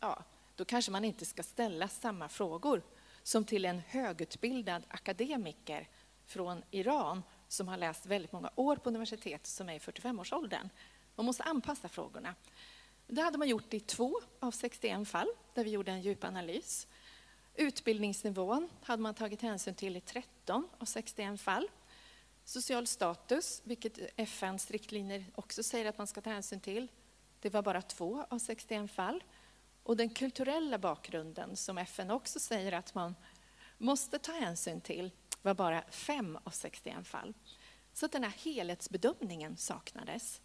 [0.00, 0.24] ja,
[0.56, 2.82] då kanske man inte ska ställa samma frågor
[3.22, 5.88] som till en högutbildad akademiker
[6.26, 10.68] från Iran som har läst väldigt många år på universitet som är i 45-årsåldern.
[11.16, 12.34] Man måste anpassa frågorna.
[13.06, 16.86] Det hade man gjort i två av 61 fall där vi gjorde en djupanalys.
[17.54, 21.68] Utbildningsnivån hade man tagit hänsyn till i 13 av 61 fall.
[22.44, 26.88] Social status, vilket FNs riktlinjer också säger att man ska ta hänsyn till,
[27.40, 29.24] det var bara två av 61 fall.
[29.82, 33.14] Och den kulturella bakgrunden, som FN också säger att man
[33.78, 35.10] måste ta hänsyn till,
[35.42, 37.34] var bara fem av 61 fall.
[37.92, 40.40] Så att den här helhetsbedömningen saknades.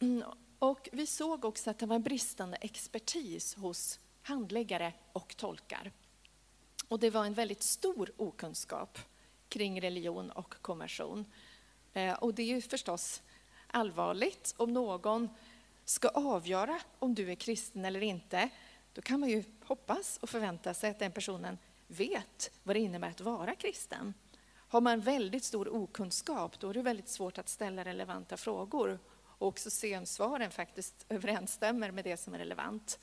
[0.00, 0.24] Mm,
[0.58, 5.92] och vi såg också att det var en bristande expertis hos handläggare och tolkar.
[6.88, 8.98] Och det var en väldigt stor okunskap
[9.48, 11.24] kring religion och konversion.
[11.92, 13.22] Eh, och det är ju förstås
[13.66, 15.28] allvarligt om någon
[15.84, 18.48] ska avgöra om du är kristen eller inte.
[18.92, 23.08] Då kan man ju hoppas och förvänta sig att den personen vet vad det innebär
[23.08, 24.14] att vara kristen.
[24.54, 28.98] Har man väldigt stor okunskap, då är det väldigt svårt att ställa relevanta frågor
[29.38, 32.98] och också se om svaren faktiskt överensstämmer med det som är relevant.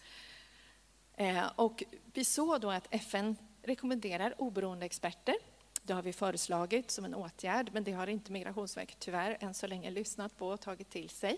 [1.14, 5.36] Eh, och vi såg då att FN rekommenderar oberoende experter.
[5.84, 9.68] Det har vi föreslagit som en åtgärd, men det har inte Migrationsverket tyvärr än så
[9.68, 11.38] länge lyssnat på och tagit till sig.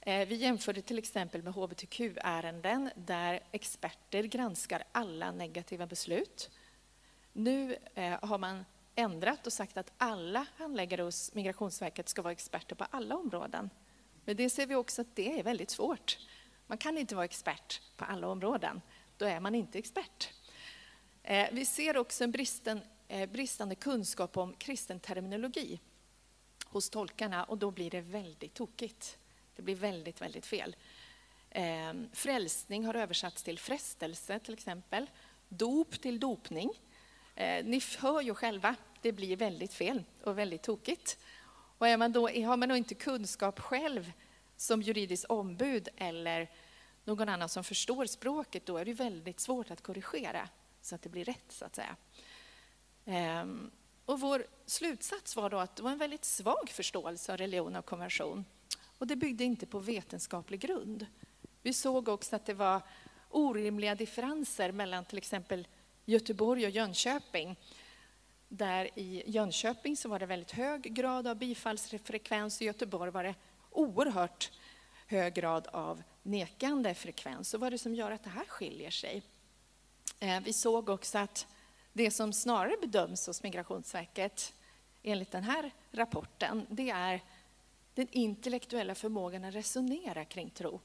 [0.00, 6.50] Eh, vi jämförde till exempel med hbtq-ärenden där experter granskar alla negativa beslut.
[7.32, 12.74] Nu eh, har man ändrat och sagt att alla handläggare hos Migrationsverket ska vara experter
[12.74, 13.70] på alla områden.
[14.30, 16.18] Men det ser vi också att det är väldigt svårt.
[16.66, 18.80] Man kan inte vara expert på alla områden.
[19.16, 20.28] Då är man inte expert.
[21.22, 25.80] Eh, vi ser också en bristen, eh, bristande kunskap om kristen terminologi
[26.64, 29.18] hos tolkarna och då blir det väldigt tokigt.
[29.56, 30.76] Det blir väldigt, väldigt fel.
[31.50, 35.10] Ehm, frälsning har översatts till frestelse till exempel.
[35.48, 36.70] Dop till dopning.
[37.34, 41.18] Eh, ni hör ju själva, det blir väldigt fel och väldigt tokigt.
[41.80, 44.12] Och är man då, har man då inte kunskap själv
[44.56, 46.50] som juridiskt ombud eller
[47.04, 50.48] någon annan som förstår språket, då är det väldigt svårt att korrigera
[50.80, 51.96] så att det blir rätt, så att säga.
[53.04, 53.70] Ehm,
[54.04, 57.86] och vår slutsats var då att det var en väldigt svag förståelse av religion och
[57.86, 58.44] konvention.
[58.98, 61.06] Och det byggde inte på vetenskaplig grund.
[61.62, 62.82] Vi såg också att det var
[63.30, 65.68] orimliga differenser mellan till exempel
[66.04, 67.56] Göteborg och Jönköping.
[68.52, 72.62] Där i Jönköping så var det väldigt hög grad av bifallsfrekvens.
[72.62, 73.34] I Göteborg var det
[73.70, 74.50] oerhört
[75.06, 77.48] hög grad av nekande frekvens.
[77.48, 79.22] Så vad är det som gör att det här skiljer sig?
[80.20, 81.46] Eh, vi såg också att
[81.92, 84.54] det som snarare bedöms hos Migrationsverket
[85.02, 87.20] enligt den här rapporten, det är
[87.94, 90.80] den intellektuella förmågan att resonera kring tro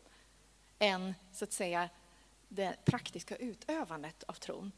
[0.79, 1.89] än så att säga
[2.47, 4.71] det praktiska utövandet av tron.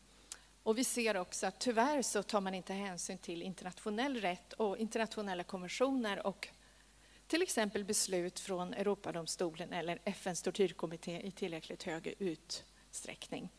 [0.67, 4.77] Och vi ser också att tyvärr så tar man inte hänsyn till internationell rätt och
[4.77, 6.47] internationella konventioner och
[7.27, 13.49] till exempel beslut från Europadomstolen eller FNs tortyrkommitté i tillräckligt hög utsträckning.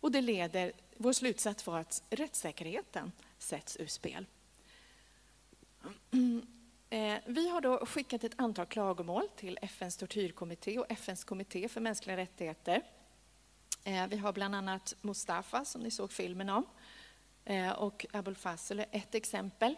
[0.00, 4.26] Och det leder, vår slutsats var att rättssäkerheten sätts ur spel.
[6.90, 11.80] Eh, vi har då skickat ett antal klagomål till FNs tortyrkommitté och FNs kommitté för
[11.80, 12.82] mänskliga rättigheter.
[13.86, 16.66] Eh, vi har bland annat Mustafa, som ni såg filmen om,
[17.44, 19.74] eh, och Abul Fazl är ett exempel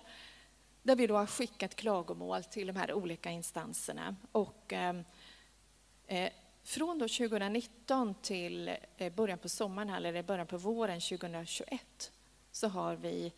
[0.82, 4.16] där vi då har skickat klagomål till de här olika instanserna.
[4.32, 6.30] Och, eh,
[6.62, 8.76] från då 2019 till
[9.16, 12.12] början på sommaren, eller början på våren 2021,
[12.52, 13.32] så har vi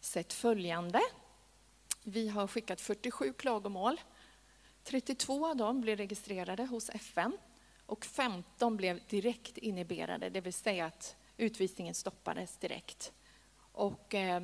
[0.00, 1.00] sett följande.
[2.02, 4.00] Vi har skickat 47 klagomål.
[4.84, 7.38] 32 av dem blir registrerade hos FN
[7.86, 13.12] och 15 blev direkt inhiberade, det vill säga att utvisningen stoppades direkt.
[13.56, 14.40] Och, eh,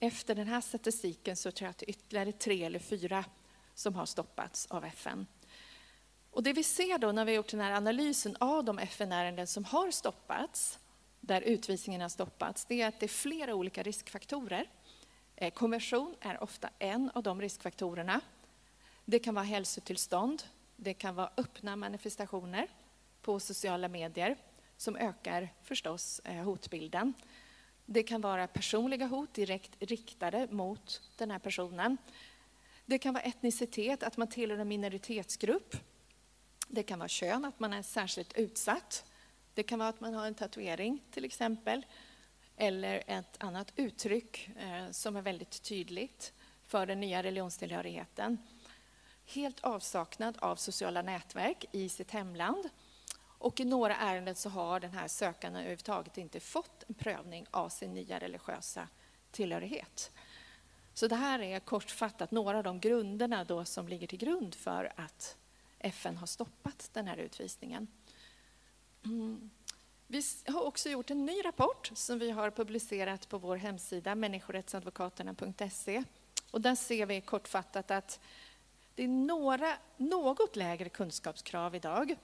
[0.00, 3.24] efter den här statistiken så tror jag att det är ytterligare tre eller fyra
[3.74, 5.26] som har stoppats av FN.
[6.30, 9.46] Och det vi ser då när vi har gjort den här analysen av de FN-ärenden
[9.46, 10.78] som har stoppats,
[11.20, 14.70] där utvisningen har stoppats, det är att det är flera olika riskfaktorer.
[15.36, 18.20] Eh, konversion är ofta en av de riskfaktorerna.
[19.04, 20.42] Det kan vara hälsotillstånd,
[20.82, 22.68] det kan vara öppna manifestationer
[23.20, 24.36] på sociala medier
[24.76, 27.14] som ökar förstås eh, hotbilden.
[27.86, 31.96] Det kan vara personliga hot direkt riktade mot den här personen.
[32.86, 35.76] Det kan vara etnicitet, att man tillhör en minoritetsgrupp.
[36.68, 39.04] Det kan vara kön, att man är särskilt utsatt.
[39.54, 41.86] Det kan vara att man har en tatuering till exempel.
[42.56, 46.32] Eller ett annat uttryck eh, som är väldigt tydligt
[46.66, 48.38] för den nya religionstillhörigheten
[49.26, 52.68] helt avsaknad av sociala nätverk i sitt hemland.
[53.38, 57.68] Och i några ärenden så har den här sökanden överhuvudtaget inte fått en prövning av
[57.68, 58.88] sin nya religiösa
[59.30, 60.10] tillhörighet.
[60.94, 64.92] Så det här är kortfattat några av de grunderna då som ligger till grund för
[64.96, 65.36] att
[65.78, 67.86] FN har stoppat den här utvisningen.
[69.04, 69.50] Mm.
[70.06, 76.04] Vi har också gjort en ny rapport som vi har publicerat på vår hemsida människorättsadvokaterna.se.
[76.50, 78.20] Och där ser vi kortfattat att
[78.94, 82.16] det är några något lägre kunskapskrav idag.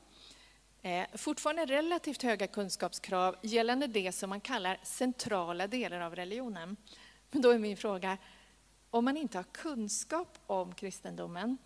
[0.82, 6.76] Eh, fortfarande relativt höga kunskapskrav gällande det som man kallar centrala delar av religionen.
[7.30, 8.18] Men då är min fråga,
[8.90, 11.58] om man inte har kunskap om kristendomen,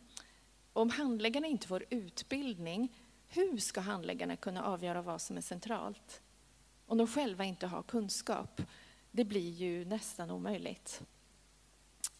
[0.73, 2.95] om handläggarna inte får utbildning,
[3.29, 6.21] hur ska handläggarna kunna avgöra vad som är centralt?
[6.87, 8.63] Om de själva inte har kunskap.
[9.11, 11.03] Det blir ju nästan omöjligt.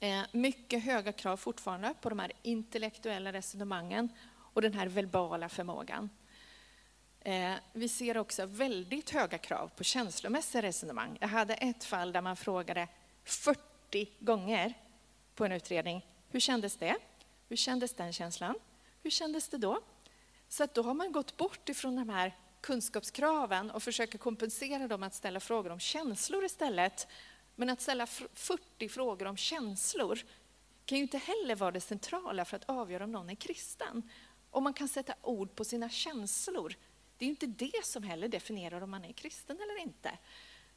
[0.03, 6.11] Eh, mycket höga krav fortfarande på de här intellektuella resonemangen och den här verbala förmågan.
[7.21, 11.19] Eh, vi ser också väldigt höga krav på känslomässiga resonemang.
[11.21, 12.89] Jag hade ett fall där man frågade
[13.25, 14.75] 40 gånger
[15.35, 16.07] på en utredning.
[16.31, 16.97] Hur kändes det?
[17.49, 18.55] Hur kändes den känslan?
[19.03, 19.81] Hur kändes det då?
[20.49, 25.03] Så att då har man gått bort ifrån de här kunskapskraven och försöker kompensera dem
[25.03, 27.09] att ställa frågor om känslor istället.
[27.55, 30.19] Men att ställa 40 frågor om känslor
[30.85, 34.11] kan ju inte heller vara det centrala för att avgöra om någon är kristen.
[34.51, 36.75] Om man kan sätta ord på sina känslor,
[37.19, 40.19] det är inte det som heller definierar om man är kristen eller inte.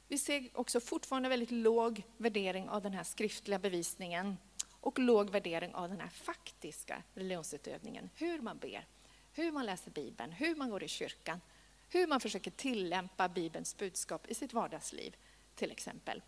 [0.07, 4.38] Vi ser också fortfarande väldigt låg värdering av den här skriftliga bevisningen
[4.85, 8.09] och låg värdering av den här faktiska religionsutövningen.
[8.15, 8.88] Hur man ber,
[9.33, 11.41] hur man läser Bibeln, hur man går i kyrkan,
[11.89, 15.15] hur man försöker tillämpa Bibelns budskap i sitt vardagsliv
[15.55, 16.21] till exempel.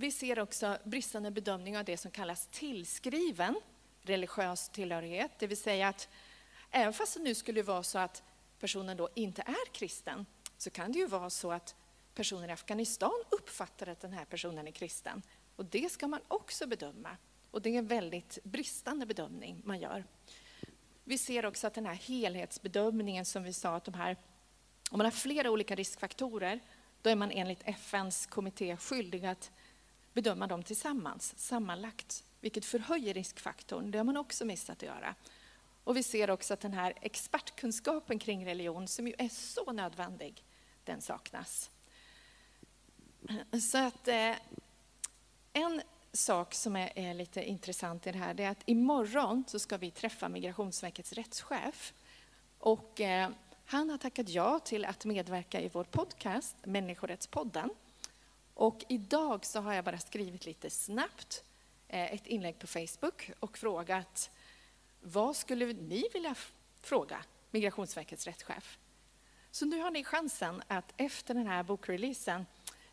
[0.00, 3.60] Vi ser också bristande bedömning av det som kallas tillskriven
[4.02, 5.30] religiös tillhörighet.
[5.38, 6.08] Det vill säga att
[6.70, 8.22] även fast det nu skulle vara så att
[8.58, 10.26] personen då inte är kristen
[10.58, 11.74] så kan det ju vara så att
[12.14, 15.22] personer i Afghanistan uppfattar att den här personen är kristen.
[15.56, 17.16] Och det ska man också bedöma.
[17.50, 20.04] Och det är en väldigt bristande bedömning man gör.
[21.04, 24.16] Vi ser också att den här helhetsbedömningen som vi sa att de här,
[24.90, 26.60] om man har flera olika riskfaktorer,
[27.02, 29.50] då är man enligt FNs kommitté skyldig att
[30.12, 33.90] bedöma dem tillsammans, sammanlagt, vilket förhöjer riskfaktorn.
[33.90, 35.14] Det har man också missat att göra.
[35.84, 40.44] Och vi ser också att den här expertkunskapen kring religion, som ju är så nödvändig,
[40.84, 41.70] den saknas.
[43.72, 44.34] Så att eh,
[45.52, 45.82] en
[46.12, 49.76] sak som är, är, lite intressant i det här det är att imorgon så ska
[49.76, 51.94] vi träffa Migrationsverkets rättschef.
[52.58, 53.30] Och, eh,
[53.64, 57.70] han har tackat ja till att medverka i vår podcast Människorättspodden.
[58.54, 61.44] Och idag så har jag bara skrivit lite snabbt
[61.88, 64.30] eh, ett inlägg på Facebook och frågat
[65.00, 66.34] vad skulle ni vilja
[66.80, 68.78] fråga Migrationsverkets rättschef?
[69.50, 72.46] Så nu har ni chansen att efter den här bokreleasen,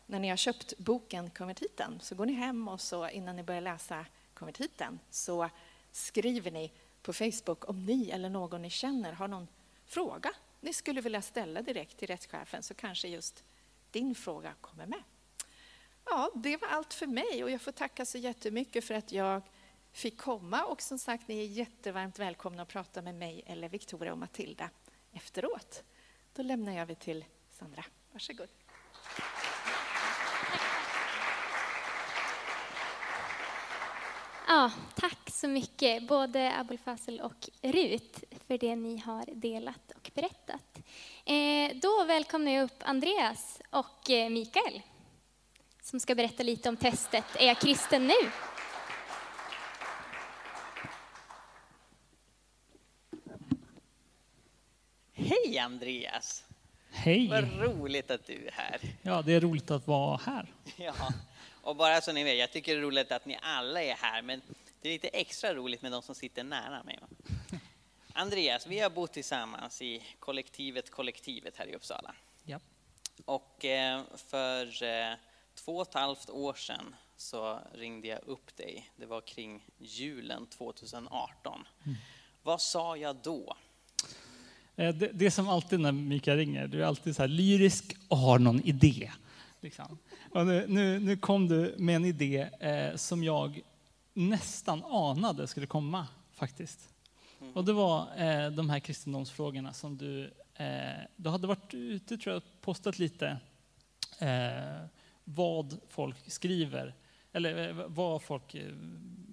[0.06, 3.60] när ni har köpt boken Konvertiten, så går ni hem och så innan ni börjar
[3.60, 5.50] läsa Konvertiten så
[5.92, 9.48] skriver ni på Facebook om ni eller någon ni känner har någon
[9.86, 10.30] fråga
[10.60, 13.44] ni skulle vilja ställa direkt till rättschefen så kanske just
[13.90, 15.02] din fråga kommer med.
[16.10, 19.42] Ja, det var allt för mig och jag får tacka så jättemycket för att jag
[19.92, 24.12] fick komma och som sagt, ni är jättevarmt välkomna att prata med mig eller Victoria
[24.12, 24.70] och Matilda
[25.12, 25.82] efteråt.
[26.34, 27.84] Då lämnar jag över till Sandra.
[28.12, 28.48] Varsågod.
[34.46, 40.78] Ja, tack så mycket, både Abulfazl och Rut, för det ni har delat och berättat.
[41.24, 44.82] Eh, då välkomnar jag upp Andreas och eh, Mikael
[45.88, 48.30] som ska berätta lite om testet Är jag kristen nu?
[55.12, 56.44] Hej Andreas!
[56.90, 57.28] Hej!
[57.28, 58.80] Vad roligt att du är här.
[59.02, 60.52] Ja, det är roligt att vara här.
[60.76, 60.94] Ja,
[61.62, 64.22] och bara så ni vet, jag tycker det är roligt att ni alla är här,
[64.22, 64.42] men
[64.80, 66.98] det är lite extra roligt med de som sitter nära mig.
[68.12, 72.14] Andreas, vi har bott tillsammans i kollektivet Kollektivet här i Uppsala.
[72.44, 72.60] Ja.
[73.24, 75.14] Och eh, för eh,
[75.64, 78.90] två och ett halvt år sedan så ringde jag upp dig.
[78.96, 81.64] Det var kring julen 2018.
[81.84, 81.96] Mm.
[82.42, 83.56] Vad sa jag då?
[84.76, 87.96] Eh, det, det är som alltid när Mikael ringer, du är alltid så här lyrisk
[88.08, 89.12] och har någon idé.
[89.60, 89.98] Liksom.
[90.32, 93.60] Och nu, nu, nu kom du med en idé eh, som jag
[94.14, 96.94] nästan anade skulle komma faktiskt.
[97.54, 102.34] Och det var eh, de här kristendomsfrågorna som du, eh, du hade varit ute tror
[102.34, 103.38] jag, postat lite
[104.18, 104.84] eh,
[105.34, 106.94] vad folk skriver,
[107.32, 108.72] eller eh, vad folk, eh,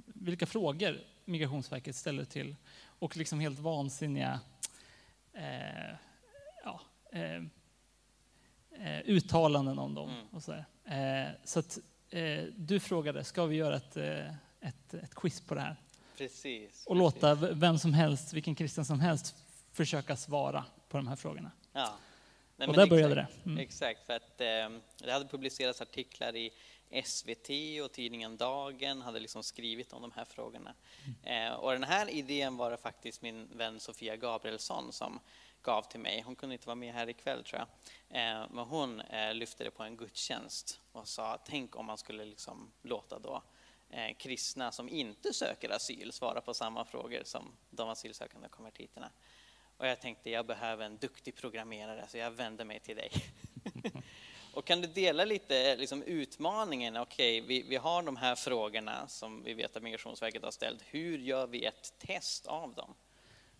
[0.05, 2.55] vilka frågor Migrationsverket ställer till
[2.99, 4.39] och liksom helt vansinniga
[5.33, 5.95] eh,
[6.63, 6.81] ja,
[7.11, 7.43] eh,
[8.71, 10.09] eh, uttalanden om dem.
[10.09, 10.25] Mm.
[10.31, 11.39] Och så där.
[11.43, 11.79] så att
[12.55, 13.97] du frågade, ska vi göra ett,
[14.61, 15.75] ett, ett quiz på det här?
[16.17, 16.85] Precis.
[16.87, 19.35] Och låta vem som helst, vilken kristen som helst,
[19.71, 21.51] försöka svara på de här frågorna.
[21.73, 21.93] Ja.
[22.57, 23.49] Nej, och där började exakt, det.
[23.49, 23.59] Mm.
[23.59, 26.51] Exakt, för att eh, det hade publicerats artiklar i
[27.03, 27.49] SVT
[27.83, 30.73] och tidningen Dagen hade liksom skrivit om de här frågorna.
[31.25, 31.47] Mm.
[31.47, 35.19] Eh, och den här idén var det faktiskt min vän Sofia Gabrielsson som
[35.65, 36.21] gav till mig.
[36.21, 37.67] Hon kunde inte vara med här ikväll tror jag.
[38.21, 42.25] Eh, men hon eh, lyfte det på en gudstjänst och sa tänk om man skulle
[42.25, 43.43] liksom låta då
[43.89, 49.09] eh, kristna som inte söker asyl svara på samma frågor som de asylsökande konvertiterna.
[49.77, 53.11] Och jag tänkte jag behöver en duktig programmerare så jag vänder mig till dig.
[54.53, 56.97] och kan du dela lite liksom, utmaningen?
[56.97, 60.81] Okej, okay, vi, vi har de här frågorna som vi vet att Migrationsverket har ställt.
[60.85, 62.93] Hur gör vi ett test av dem?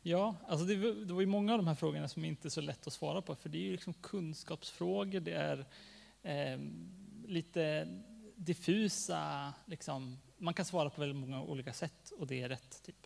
[0.02, 2.62] Ja, alltså det, det var ju många av de här frågorna som inte är så
[2.62, 5.66] lätt att svara på, för det är ju liksom kunskapsfrågor, det är
[6.24, 6.60] eh,
[7.28, 7.88] lite
[8.36, 12.84] diffusa, liksom, man kan svara på väldigt många olika sätt och det är rätt.
[12.84, 13.05] Typ.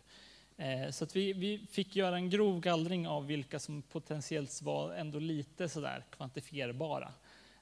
[0.60, 4.92] Eh, så att vi, vi fick göra en grov gallring av vilka som potentiellt var
[4.92, 7.12] ändå lite sådär kvantifierbara.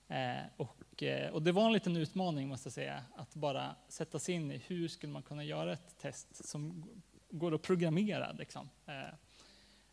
[0.08, 4.18] Eh, och, eh, och det var en liten utmaning måste jag säga, att bara sätta
[4.18, 6.84] sig in i hur skulle man kunna göra ett test som
[7.30, 8.32] går att programmera.
[8.32, 8.68] Liksom.
[8.86, 9.14] Eh,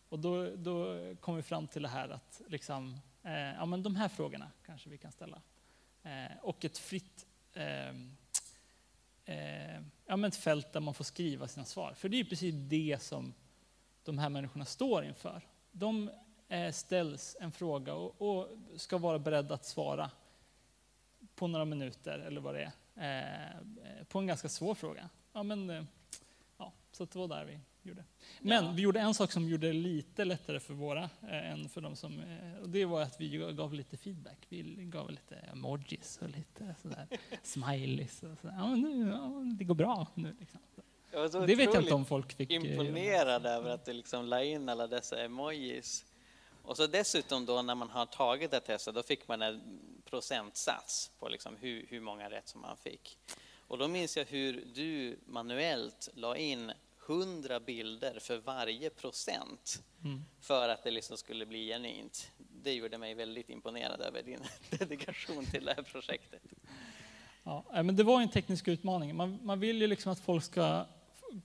[0.09, 3.95] och då, då kom vi fram till det här att liksom, eh, ja, men de
[3.95, 5.41] här frågorna kanske vi kan ställa.
[6.03, 8.17] Eh, och ett fritt ehm,
[9.25, 11.93] eh, ja, men ett fält där man får skriva sina svar.
[11.93, 13.33] För det är precis det som
[14.03, 15.41] de här människorna står inför.
[15.71, 16.11] De
[16.47, 20.11] eh, ställs en fråga och, och, ska vara beredda att svara
[21.35, 25.09] på några minuter eller vad det är, eh, på en ganska svår fråga.
[25.33, 25.83] Ja, men, eh,
[26.57, 27.59] ja, så det var där vi
[27.89, 28.03] gjorde.
[28.41, 28.71] Men Ja.
[28.71, 31.95] vi gjorde en sak som gjorde det lite lättare för våra eh, än för de
[31.95, 32.19] som...
[32.19, 34.37] Eh, och det var att vi gav lite feedback.
[34.49, 37.07] Vi gav lite emojis och lite sådär
[37.43, 38.23] smileys.
[38.23, 38.55] Och sådär.
[38.57, 40.35] Ja, men nu, ja, det går bra nu.
[40.39, 40.59] Liksom.
[41.11, 42.51] Jag Det vet jag inte om folk fick...
[42.51, 46.05] eh, imponerad över att du liksom la in alla dessa emojis.
[46.63, 49.61] Och så dessutom då när man har tagit det testet, då fick man en
[50.05, 53.17] procentsats på liksom hur, hur många rätt som man fick.
[53.67, 56.71] Och då minns jag hur du manuellt la in
[57.09, 60.25] 100 bilder för varje procent Mm.
[60.39, 62.31] för att det liksom skulle bli genuint.
[62.63, 64.39] Det gjorde mig väldigt imponerad över din
[64.79, 66.41] dedikation till det här projektet.
[67.43, 69.15] Ja, men det var en teknisk utmaning.
[69.15, 70.85] Man, man vill ju liksom att folk ska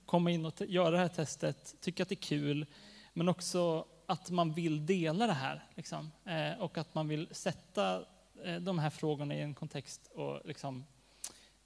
[0.06, 2.66] komma in och göra det här testet, tycka att det är kul,
[3.12, 5.64] men också att man vill dela det här.
[5.74, 6.10] Liksom.
[6.24, 8.04] Eh, och att man vill sätta
[8.44, 10.86] eh, de här frågorna i en kontext och liksom,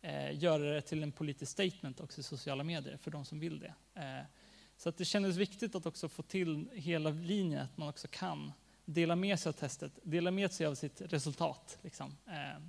[0.05, 3.59] eh, göra det till en politisk statement också i sociala medier för de som vill
[3.59, 3.75] det.
[3.95, 4.27] Eh,
[4.77, 8.53] så att det kändes viktigt att också få till hela linjen, att man också kan
[8.85, 11.79] dela med sig av testet, dela med sig av sitt resultat.
[11.83, 12.17] Liksom.
[12.27, 12.63] Eh,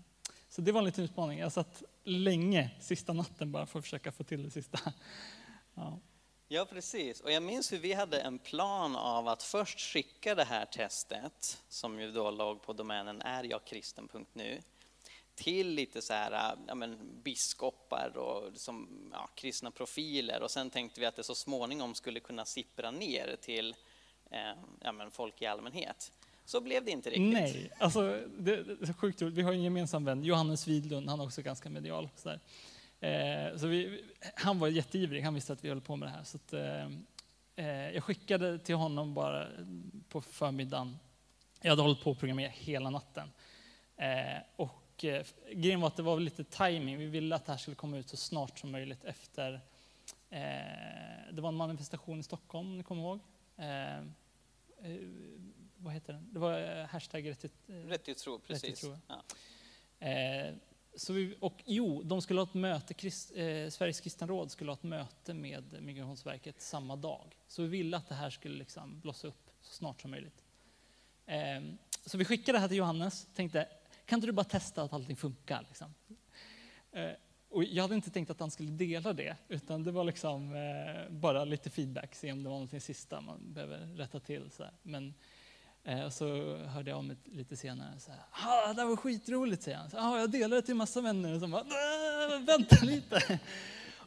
[0.49, 1.39] så det var en liten utmaning.
[1.39, 4.79] Jag satt länge, sista natten, bara för att försöka få till det sista.
[5.77, 5.99] Ja.
[6.47, 7.21] Ja, precis.
[7.21, 11.63] Och jag minns hur vi hade en plan av att först skicka det här testet,
[11.69, 14.61] som ju då låg på domänen ärjagkristen.nu,
[15.35, 20.41] till lite så här, äh, ja, men, biskopar och liksom, ja, kristna profiler.
[20.41, 23.75] Och sen tänkte vi att det så småningom skulle kunna sippra ner till
[24.31, 24.39] eh,
[24.81, 26.11] ja, men, folk i allmänhet.
[26.45, 27.33] Så blev det inte riktigt.
[27.33, 28.01] Nej, alltså
[28.37, 29.35] det, det är sjukt roligt.
[29.35, 32.09] Vi har en gemensam vän, Johannes Widlund, han är också ganska medial.
[32.15, 32.39] Så, där.
[32.99, 34.03] Eh, så vi,
[34.35, 36.23] han var jätteivrig, han visste att vi höll på med det här.
[36.23, 36.85] Så att, eh,
[37.55, 39.47] eh jag skickade till honom bara
[40.09, 40.97] på förmiddagen.
[41.61, 43.31] Jag hade hållit på att programmera hela natten.
[43.97, 44.65] Eh,
[44.95, 46.97] och eh, grejen var att det var lite timing.
[46.97, 49.53] Vi ville att det här skulle komma ut så snart som möjligt efter
[50.29, 50.39] eh,
[51.31, 53.19] det var en manifestation i Stockholm, om ni kommer ihåg.
[53.57, 54.03] Eh, eh,
[55.77, 56.33] vad heter den?
[56.33, 58.79] Det var eh, hashtag rätt, eh, Rätt i tro, precis.
[58.79, 58.97] tro.
[59.07, 59.23] Ja.
[60.97, 63.27] Så vi, och jo, de skulle ha ett möte, Krist,
[63.69, 67.35] Sveriges kristna råd skulle ha ett möte med Migrationsverket samma dag.
[67.47, 70.43] Så vi ville att det här skulle liksom blossa upp så snart som möjligt.
[72.05, 73.67] Så vi skickade det här till Johannes, tänkte,
[74.05, 75.65] kan inte du bara testa att allting funkar?
[75.67, 75.93] Liksom?
[76.91, 77.11] Eh,
[77.49, 81.13] och jag hade inte tänkt att han skulle dela det, utan det var liksom eh,
[81.13, 84.51] bara lite feedback, se om det var någonting sista man behöver rätta till.
[84.51, 84.73] Så här.
[84.83, 85.13] Men
[85.87, 87.99] Eh, och så hörde jag om det lite senare.
[87.99, 89.89] Så här, ah, det här var skitroligt, säger han.
[89.89, 91.33] Så, ah, jag delade det till massa vänner.
[91.33, 93.39] Och så bara, äh, vänta lite.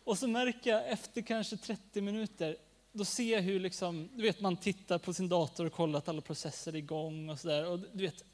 [0.04, 2.56] Och så märker jag efter kanske 30 minuter,
[2.92, 6.08] då ser jag hur liksom, du vet, man tittar på sin dator och kollar att
[6.08, 7.66] alla processer är igång och sådär.
[7.66, 8.24] Och du vet,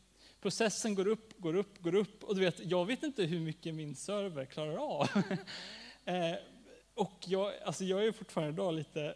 [0.44, 2.24] processen går upp, går upp, går upp.
[2.24, 5.08] Och du vet, jag vet inte hur mycket min server klarar av.
[6.04, 6.34] eh,
[6.94, 9.14] och jag, alltså jag är fortfarande idag lite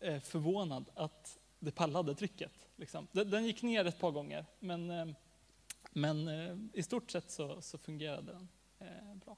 [0.00, 2.52] eh, förvånad att det pallade trycket.
[2.76, 3.08] Liksom.
[3.12, 5.06] Den, den gick ner ett par gånger, men, eh,
[5.90, 8.32] men i stort sett så, så fungerade
[8.78, 9.36] den bra.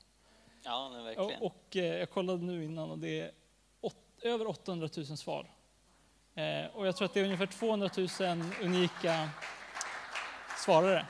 [0.63, 1.43] ja, men verkligen.
[1.43, 3.31] Och, och jag kollade nu innan och det är
[3.81, 5.51] åt, över 800 000 svar.
[6.73, 9.31] Och jag tror att det är ungefär 200 000 unika
[10.65, 11.07] svarare.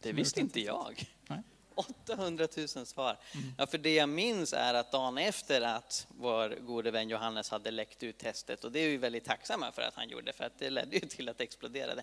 [0.00, 1.04] Det visste inte jag.
[1.26, 1.42] Nej.
[1.74, 3.16] 800 000 svar.
[3.58, 7.70] Ja, för det jag minns är att dagen efter att vår gode vän Johannes hade
[7.70, 10.58] läckt ut testet, och det är vi väldigt tacksamma för att han gjorde, för att
[10.58, 12.02] det ledde ju till att det exploderade.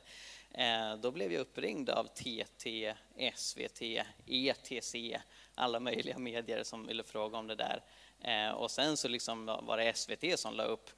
[0.51, 2.93] Eh, då blev jag uppringd av TT,
[3.35, 3.81] SVT,
[4.25, 4.95] ETC,
[5.55, 7.83] alla möjliga medier som ville fråga om det där.
[8.21, 10.89] Eh, och sen så liksom var det SVT som la upp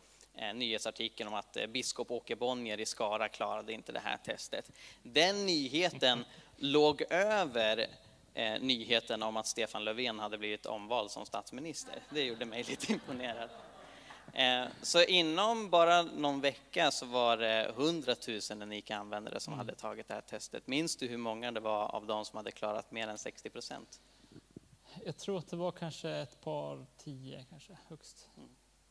[0.53, 4.71] nyhetsartikeln om att eh, biskop Åke Bonnier i Skara klarade inte det här testet.
[5.03, 6.25] Den nyheten
[6.57, 7.87] låg över
[8.33, 12.03] eh, nyheten om att Stefan Löfven hade blivit omvald som statsminister.
[12.09, 13.49] Det gjorde mig lite imponerad.
[14.33, 19.75] Eh, så inom bara någon vecka så var det 100 000 unika användare som hade
[19.75, 20.67] tagit det här testet.
[20.67, 24.01] Minns du hur många det var av de som hade klarat mer än 60 procent?
[25.05, 28.29] Jag tror att det var kanske ett par tio kanske högst.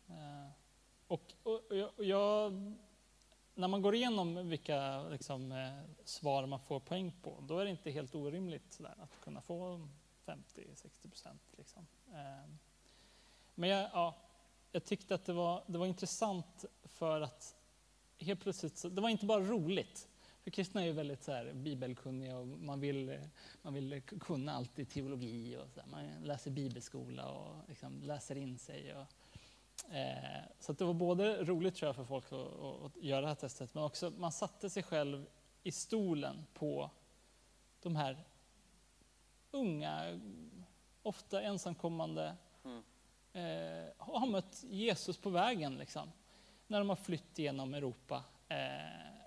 [0.09, 0.51] Eh,
[1.11, 2.53] och, och, och jag,
[3.55, 7.71] när man går igenom vilka liksom, eh, svar man får poäng på, då är det
[7.71, 9.89] inte helt orimligt sådär, att kunna få
[10.27, 11.43] 50-60 procent.
[11.57, 11.87] Liksom.
[12.15, 12.59] Ehm,
[13.55, 14.17] men jag, ja,
[14.73, 17.57] jag tyckte att det var, det var intressant för att
[18.19, 20.09] helt plötsligt, så, det var inte bara roligt.
[20.43, 23.21] För kristna är ju väldigt så här, bibelkunniga och man vill,
[23.63, 28.37] man vill kunna allt i teologi och så här, man läser bibelskola och liksom läser
[28.37, 28.95] in sig.
[28.95, 29.07] Och,
[29.91, 33.27] eh, så att det var både roligt tror jag för folk att, att, göra det
[33.27, 35.27] här testet men också man satte sig själv
[35.63, 36.91] i stolen på
[37.81, 38.25] de här
[39.51, 40.21] unga,
[41.03, 42.83] ofta ensamkommande Mm.
[43.33, 46.13] eh, har mött Jesus på vägen liksom,
[46.67, 48.25] när de har flytt genom Europa.
[48.49, 49.27] Eh,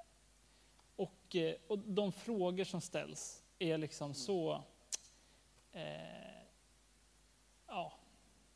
[0.95, 4.63] och, eh, och de frågor som ställs är liksom så...
[5.71, 6.43] Eh,
[7.67, 7.93] ja,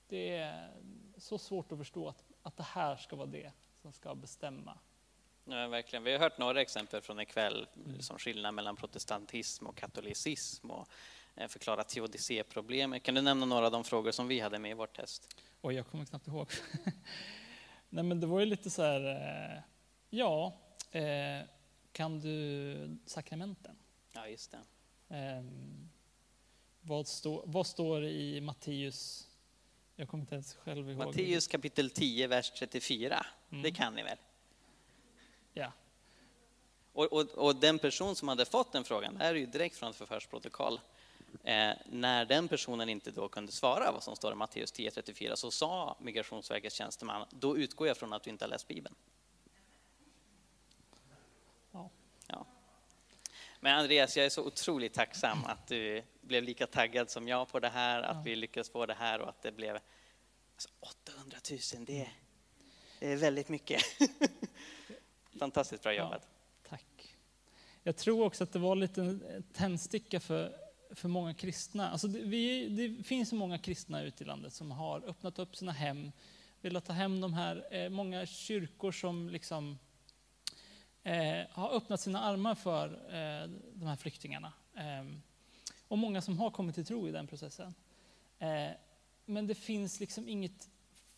[0.08, 0.72] det är
[1.18, 3.51] så svårt att förstå att, att det här ska vara det
[3.82, 4.78] som ska bestämma.
[5.45, 6.03] Ja, verkligen.
[6.03, 7.68] Vi har hört några exempel från ikväll
[7.99, 10.88] som skillnad mellan protestantism och katolicism och
[11.36, 13.03] eh, förklara teodicéproblemet.
[13.03, 15.41] Kan du nämna några av de frågor som vi hade med i vårt test?
[15.61, 16.51] Oj, jag kommer knappt ihåg.
[17.89, 19.61] Nej, men det var ju lite så här, eh,
[20.09, 20.59] ja,
[20.91, 21.47] eh,
[21.91, 23.76] kan du sakramenten?
[24.13, 24.59] Ja, just det.
[25.15, 25.89] Ehm,
[26.82, 29.26] vad, stå, vad står i Matteus?
[30.00, 30.98] Jag kommer inte ens själv ihåg.
[30.98, 33.26] Matteus kapitel 10, vers 34.
[33.50, 33.64] Mm.
[33.64, 34.18] Det kan ni väl?
[35.54, 35.72] Ja.
[36.93, 39.76] Och, och, och den person som hade fått den frågan, det här är ju direkt
[39.76, 40.80] från ett förhörsprotokoll,
[41.43, 45.52] eh, när den personen inte då kunde svara vad som står i Matteus 10.34 så
[45.52, 48.95] sa Migrationsverkets tjänsteman, då utgår jag från att du inte har läst Bibeln.
[51.72, 51.89] Ja.
[52.28, 52.45] Ja.
[53.68, 57.59] Men Andreas, jag är så otroligt tacksam att du blev lika taggad som jag på
[57.59, 58.22] det här, att Ja.
[58.26, 59.76] vi lyckades få det här och att det blev
[60.55, 61.38] alltså 800
[61.76, 62.09] 000, det,
[62.99, 63.82] det är väldigt mycket.
[65.39, 66.03] Fantastiskt bra Ja.
[66.03, 66.28] jobbat.
[66.70, 67.15] Tack.
[67.84, 69.20] Jag tror också att det var lite
[69.53, 70.55] tändsticka för,
[70.91, 71.89] för många kristna.
[71.89, 75.72] Alltså det, vi, det finns många kristna ute i landet som har öppnat upp sina
[75.72, 76.11] hem,
[76.61, 79.78] velat ta hem de här, eh, många kyrkor som liksom
[81.04, 84.54] eh, har öppnat sina armar för eh, de här flyktingarna.
[84.76, 85.22] Ehm,
[85.88, 87.74] och många som har kommit till tro i den processen.
[88.39, 88.70] Eh,
[89.26, 90.70] men det finns liksom inget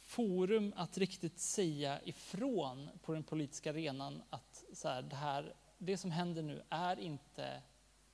[0.10, 5.98] forum att riktigt säga ifrån på den politiska arenan att så här, det, här, det
[5.98, 7.62] som händer nu är inte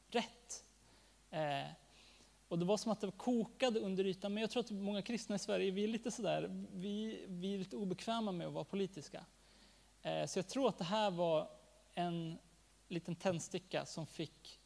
[0.08, 0.64] rätt.
[1.30, 1.72] Eh,
[2.48, 5.36] och det var som att det kokade under ytan, men jag tror att många kristna
[5.36, 9.26] i Sverige, vi är lite sådär, vi, vi är lite obekväma med att vara politiska.
[10.02, 11.50] Eh, så jag tror att det här var
[11.96, 12.38] en
[12.88, 14.60] liten tändsticka som fick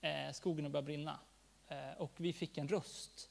[0.00, 1.20] eh, skogen att börja brinna.
[1.68, 3.30] Eh, och vi fick en röst.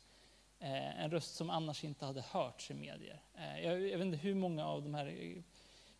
[0.60, 3.22] Eh, en röst som annars inte hade hörts i medier.
[3.36, 5.44] Eh, jag, jag vet inte hur många av de här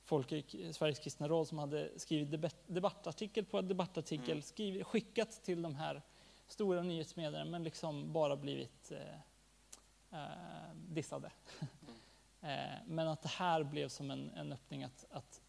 [0.04, 4.42] folk i Sveriges kristna råd som hade skrivit debatt, debattartikel på debattartikel, Mm.
[4.42, 6.02] skrivit, skickat till de här
[6.48, 11.32] stora nyhetsmedierna, men liksom bara blivit eh, eh, dissade.
[12.42, 15.42] eh, men att det här blev som en, en öppning att, att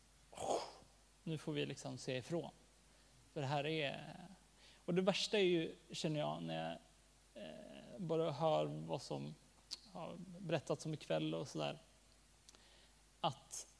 [1.28, 2.50] nu får vi liksom se ifrån.
[3.32, 4.26] För det här är...
[4.84, 6.78] Och det värsta är ju, känner jag, när jag
[7.42, 9.34] eh, bara hör vad som
[9.92, 11.78] har berättats om ikväll och sådär.
[13.20, 13.74] Att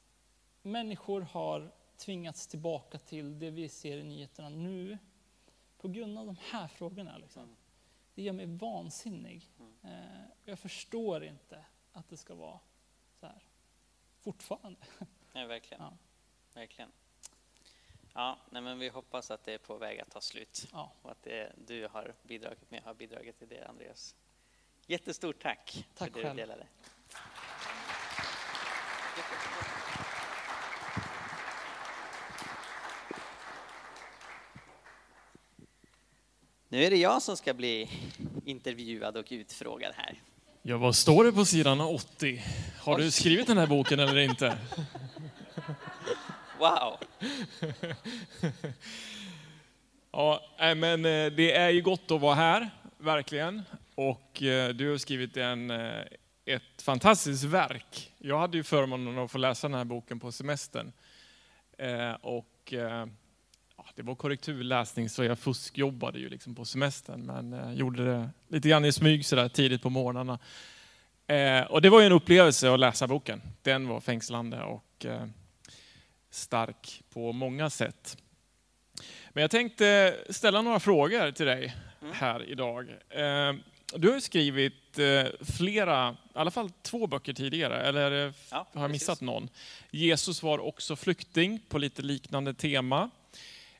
[0.61, 4.97] människor har tvingats tillbaka till det vi ser i nyheterna nu
[5.77, 7.17] på grund av de här frågorna.
[7.17, 7.43] Liksom.
[7.43, 7.55] Mm.
[8.15, 9.49] Det gör mig vansinnig.
[9.83, 12.59] Eh, jag förstår inte att det ska vara
[13.19, 13.43] så här
[14.19, 14.79] fortfarande.
[15.33, 15.83] Ja, verkligen.
[15.83, 15.97] Ja.
[16.53, 16.91] verkligen.
[18.19, 20.91] Ja, nej, men vi hoppas att det är på väg att ta slut Ja.
[21.01, 24.15] och att det du har bidragit med har bidragit till det, Andreas.
[24.87, 26.35] Jättestort tack, Tack för det själv.
[26.35, 26.67] du delade.
[36.69, 37.89] Nu är det jag som ska bli
[38.45, 40.21] intervjuad och utfrågad här.
[40.61, 42.43] Ja, vad står det på sidan 80?
[42.79, 44.57] Har du skrivit den här boken eller inte?
[46.59, 46.97] Wow!
[50.11, 53.61] Ja, men eh, det är ju gott att vara här, verkligen.
[53.95, 56.03] Och eh, du har skrivit en, eh,
[56.45, 58.11] ett fantastiskt verk.
[58.17, 60.91] Jag hade ju förmånen att få läsa den här boken på semestern.
[62.21, 62.73] Och
[63.95, 68.85] det var korrekturläsning så jag fuskjobbade ju liksom på semestern, men gjorde det lite grann
[68.85, 70.39] i smyg sådär tidigt på morgnarna.
[71.27, 73.41] Eh, Och det var ju en upplevelse att läsa boken.
[73.61, 75.25] Den var fängslande och eh,
[76.29, 78.17] stark på många sätt.
[79.29, 82.13] Men jag tänkte ställa några frågor till dig Mm.
[82.13, 82.89] här idag.
[83.09, 83.53] Eh,
[83.95, 85.25] Du har skrivit eh,
[85.57, 88.91] flera, i alla fall två böcker tidigare, eller eh, Ja, har jag precis.
[89.01, 89.49] missat någon?
[89.91, 93.09] Jesus var också flykting på lite liknande tema.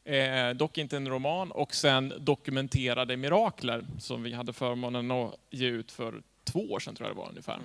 [0.03, 1.51] Eh, dock inte en roman.
[1.51, 6.95] Och sen Dokumenterade mirakler som vi hade förmånen att ge ut för två år sedan
[6.95, 7.59] tror jag det var ungefär.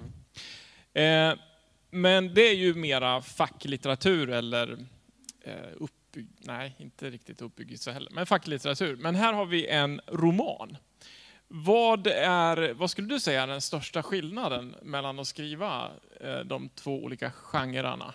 [1.30, 1.38] Eh,
[1.94, 4.86] men det är ju mera facklitteratur eller
[5.40, 5.88] eh,
[6.38, 8.96] nej inte riktigt uppbyggelse heller, men facklitteratur.
[8.96, 10.76] Men här har vi en roman.
[11.48, 15.90] Vad, är, vad skulle du säga är den största skillnaden mellan att skriva
[16.20, 18.14] eh, de två olika genrerna?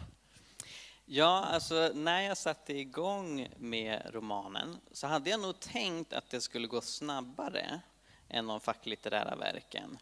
[1.06, 6.42] Ja, alltså när jag satte igång med romanen så hade jag nog tänkt att det
[6.42, 7.82] skulle gå snabbare
[8.30, 9.98] än de facklitterära verken.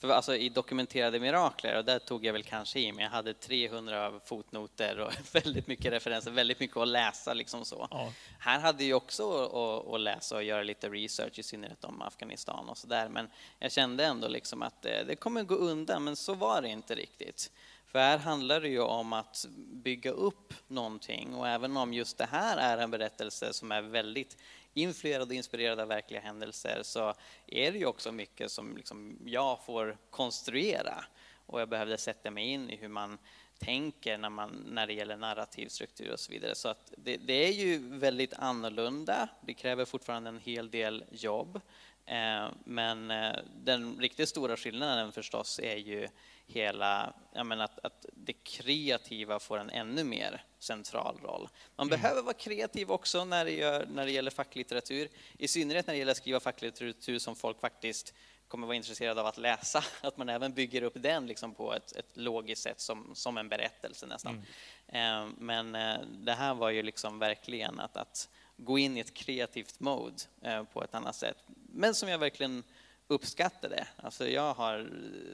[0.00, 3.34] För alltså i dokumenterade mirakler, och där tog jag väl kanske i, men jag hade
[3.34, 7.88] 300 fotnoter och väldigt mycket referenser, väldigt mycket att läsa liksom så.
[7.90, 8.12] Ja.
[8.38, 12.68] Här hade jag också att, att läsa och göra lite research, i synnerhet om Afghanistan
[12.68, 16.34] och sådär, men jag kände ändå liksom att det, det kommer gå undan, men så
[16.34, 17.50] var det inte riktigt.
[17.86, 22.26] För här handlar det ju om att bygga upp någonting och även om just det
[22.30, 24.36] här är en berättelse som är väldigt
[24.74, 27.14] influerad och inspirerad av verkliga händelser så
[27.46, 31.04] är det ju också mycket som liksom jag får konstruera
[31.46, 33.18] och jag behövde sätta mig in i hur man
[33.58, 36.54] tänker när, man, när det gäller narrativ struktur och så vidare.
[36.54, 39.28] Så att det, det är ju väldigt annorlunda.
[39.40, 41.60] Det kräver fortfarande en hel del jobb.
[42.06, 46.08] Eh, men eh, den riktigt stora skillnaden förstås är ju
[46.52, 51.48] hela, menar att, att det kreativa får en ännu mer central roll.
[51.76, 52.00] Man Mm.
[52.00, 55.98] behöver vara kreativ också när det, gör, när det gäller facklitteratur, i synnerhet när det
[55.98, 58.14] gäller att skriva facklitteratur som folk faktiskt
[58.48, 61.96] kommer vara intresserade av att läsa, att man även bygger upp den liksom på ett,
[61.96, 64.44] ett logiskt sätt som, som en berättelse nästan.
[64.86, 69.14] Eh, men eh, det här var ju liksom verkligen att, att gå in i ett
[69.14, 71.36] kreativt mode eh, på ett annat sätt.
[71.72, 72.64] Men som jag verkligen
[73.10, 73.86] uppskattade.
[73.96, 74.90] Alltså jag har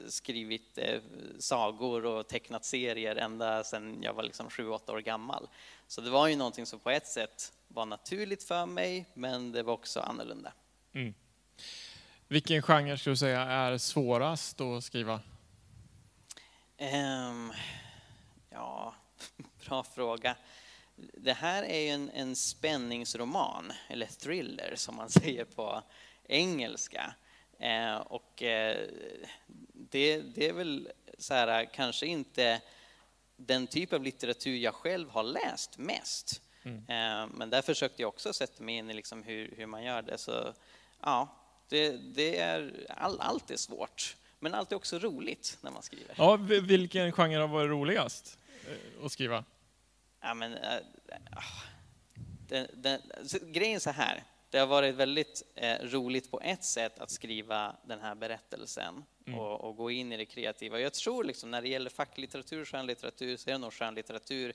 [0.07, 1.01] skrivit eh,
[1.39, 5.47] sagor och tecknat serier ända sedan jag var liksom 7-8 år gammal.
[5.87, 9.63] Så det var ju någonting som på ett sätt var naturligt för mig, men det
[9.63, 10.53] var också annorlunda.
[10.93, 11.13] Mm.
[12.27, 15.21] Vilken genre skulle du säga är svårast att skriva?
[16.77, 17.53] Ehm,
[18.49, 18.95] ja,
[19.65, 20.35] bra fråga.
[20.95, 25.83] Det här är ju en, en spänningsroman, eller thriller som man säger på
[26.23, 27.13] engelska.
[27.59, 28.87] Eh, och eh,
[29.73, 32.61] det, det är väl så här, kanske inte
[33.35, 36.41] den typ av litteratur jag själv har läst mest.
[36.63, 40.01] Eh, men där försökte jag också sätta mig in i liksom hur, hur man gör
[40.01, 40.17] det.
[40.17, 40.53] Så
[41.01, 41.27] ja,
[41.69, 44.15] det, det är, all, allt är svårt.
[44.39, 46.15] Men allt är också roligt när man skriver.
[46.17, 48.37] Ja, vi- vilken genre har varit roligast
[48.67, 49.43] eh, att skriva?
[50.21, 50.79] Ja, men, äh,
[52.47, 54.23] den, den, så, grejen är så här.
[54.49, 59.39] Det har varit väldigt eh, roligt på ett sätt att skriva den här berättelsen Mm.
[59.39, 60.79] och, och gå in i det kreativa.
[60.79, 64.53] Jag tror liksom när det gäller facklitteratur och skönlitteratur så är det nog skönlitteratur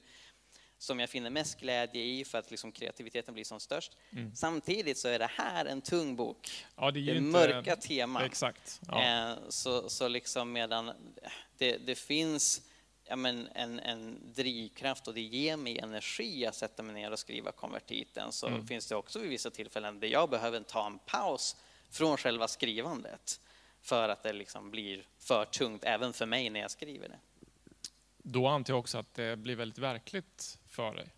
[0.78, 3.96] som jag finner mest glädje i för att liksom kreativiteten blir som störst.
[4.12, 4.34] Mm.
[4.34, 6.50] Samtidigt så är det här en tung bok.
[6.76, 8.22] Ja, det det är mörka teman.
[8.24, 8.80] Exakt.
[8.88, 9.30] Ja.
[9.30, 10.92] Eh, så, så liksom medan
[11.58, 12.62] det, det finns
[13.12, 17.18] ja, men en, en drivkraft och det ger mig energi att sätta mig ner och
[17.18, 18.66] skriva konvertiten så Mm.
[18.66, 21.56] finns det också vid vissa tillfällen där jag behöver ta en paus
[21.90, 23.40] från själva skrivandet
[23.80, 27.18] för att det liksom blir för tungt även för mig när jag skriver det.
[28.18, 31.08] Då antar jag också att det blir väldigt verkligt för dig.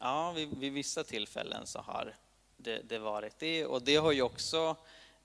[0.00, 2.14] Ja, vid, vid vissa tillfällen så har
[2.56, 4.76] det, det varit det och det har ju också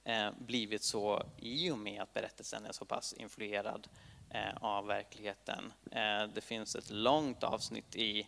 [0.04, 3.88] eh, blivit så i och med att berättelsen är så pass influerad
[4.62, 5.74] av verkligheten.
[5.92, 8.28] Eh, det finns ett långt avsnitt i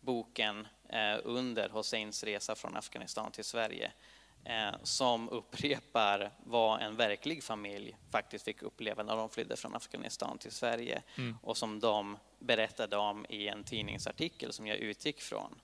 [0.00, 3.92] boken eh, under Hosseins resa från Afghanistan till Sverige
[4.44, 10.38] eh, som upprepar vad en verklig familj faktiskt fick uppleva när de flydde från Afghanistan
[10.38, 11.38] till Sverige Mm.
[11.42, 15.60] och som de berättade om i en tidningsartikel som jag utgick från.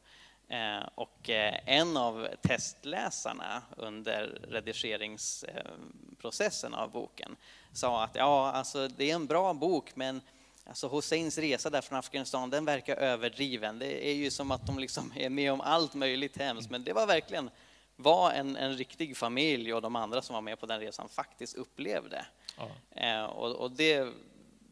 [0.51, 7.37] Eh, och eh, en av testläsarna under redigeringsprocessen av boken
[7.73, 10.21] sa att ja, alltså det är en bra bok, men
[10.65, 13.79] alltså Husseins resa där från Afghanistan, den verkar överdriven.
[13.79, 16.93] Det är ju som att de liksom är med om allt möjligt hemskt, men det
[16.93, 17.51] var verkligen
[17.97, 21.57] vad en, en riktig familj och de andra som var med på den resan faktiskt
[21.57, 22.27] upplevde.
[22.57, 22.69] Ja.
[22.91, 24.09] Eh, och, och det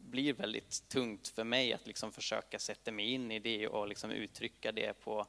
[0.09, 4.11] blir väldigt tungt för mig att liksom försöka sätta mig in i det och liksom
[4.11, 5.27] uttrycka det på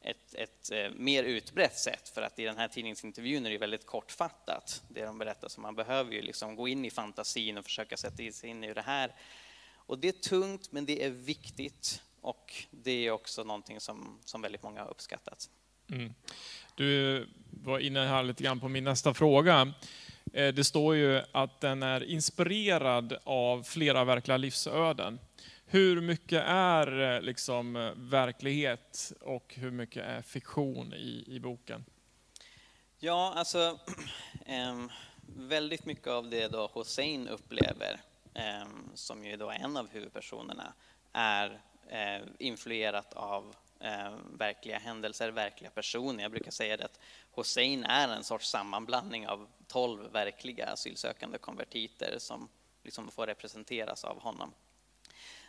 [0.00, 2.08] ett, ett eh, mer utbrett sätt.
[2.08, 5.48] För att i den här tidningsintervjun är det väldigt kortfattat, det de berättar.
[5.48, 8.74] Så man behöver ju liksom gå in i fantasin och försöka sätta sig in i
[8.74, 9.14] det här.
[9.76, 12.02] Och det är tungt, men det är viktigt.
[12.20, 15.50] Och det är också någonting som, som väldigt många har uppskattat.
[15.90, 16.14] Mm.
[16.74, 19.72] Du var inne här lite grann på min nästa fråga.
[20.32, 25.18] Eh, det står ju att den är inspirerad av flera verkliga livsöden.
[25.70, 31.84] Hur mycket är eh, liksom eh, verklighet och hur mycket är fiktion i, i boken?
[32.98, 33.78] Ja, alltså
[34.46, 34.90] ehm,
[35.36, 38.00] väldigt mycket av det då Hussein upplever,
[38.34, 40.72] ehm, som ju då är en av huvudpersonerna,
[41.12, 46.22] är eh, influerat av ehm, verkliga händelser, verkliga personer.
[46.22, 47.00] Jag brukar säga det att
[47.34, 52.48] Hussein är en sorts sammanblandning av tolv verkliga asylsökande konvertiter som
[52.82, 54.52] liksom får representeras av honom.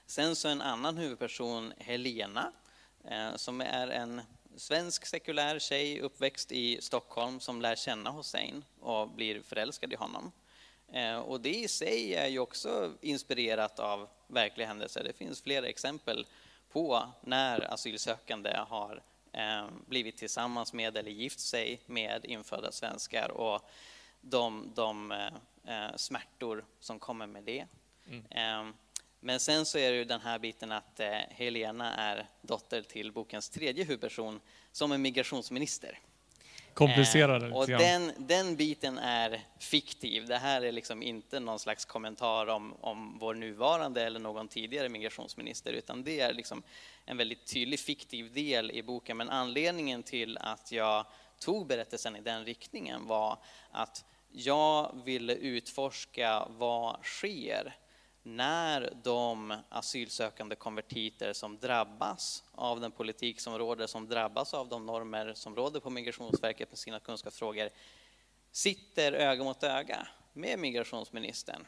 [0.09, 2.51] Sen så en annan huvudperson, Helena,
[3.03, 4.21] eh, som är en
[4.55, 10.31] svensk sekulär tjej uppväxt i Stockholm som lär känna Hussein och blir förälskad i honom.
[10.91, 15.03] Eh, och det i sig är ju också inspirerat av verkliga händelser.
[15.03, 16.25] Det finns flera exempel
[16.71, 19.01] på när asylsökande har
[19.31, 23.69] eh, blivit tillsammans med eller gift sig med infödda svenskar och
[24.21, 25.13] de, de
[25.95, 27.65] smärtor som kommer med det.
[28.29, 28.69] Eh,
[29.19, 33.11] men sen så är det ju den här biten att eh, Helena är dotter till
[33.11, 34.39] bokens tredje huvudperson
[34.71, 35.99] som är migrationsminister.
[36.73, 40.27] Komplicerar det Eh, och den, den biten är fiktiv.
[40.27, 44.89] Det här är liksom inte någon slags kommentar om, om vår nuvarande eller någon tidigare
[44.89, 46.63] migrationsminister, utan det är liksom
[47.05, 49.17] en väldigt tydlig fiktiv del i boken.
[49.17, 51.05] Men anledningen till att jag
[51.39, 53.37] tog berättelsen i den riktningen var
[53.71, 57.75] att jag ville utforska vad sker
[58.37, 64.85] när de asylsökande konvertiter som drabbas av den politik som råder, som drabbas av de
[64.85, 67.69] normer som råder på Migrationsverket med sina kunskapsfrågor,
[68.51, 71.67] sitter öga mot öga med migrationsministern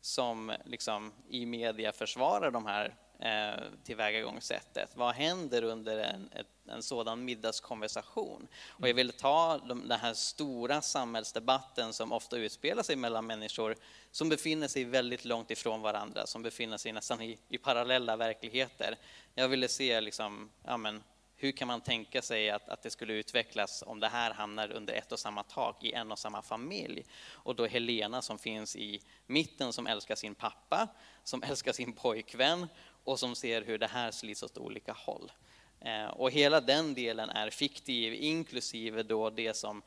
[0.00, 4.90] som liksom i media försvarar de här eh, tillvägagångssättet.
[4.94, 6.30] Vad händer under en,
[6.68, 8.48] en sådan middagskonversation?
[8.68, 13.76] Och jag vill ta de, den här stora samhällsdebatten som ofta utspelar sig mellan människor
[14.10, 18.96] som befinner sig väldigt långt ifrån varandra, som befinner sig nästan i, i parallella verkligheter.
[19.34, 21.02] Jag ville se liksom, ja men,
[21.42, 24.94] hur kan man tänka sig att, att det skulle utvecklas om det här hamnar under
[24.94, 27.04] ett och samma tak i en och samma familj?
[27.30, 30.88] Och då Helena som finns i mitten som älskar sin pappa,
[31.24, 32.66] som älskar sin pojkvän
[33.10, 35.32] och som ser hur det här slits åt olika håll.
[35.80, 39.82] Eh, och hela den delen är fiktiv, inklusive då det som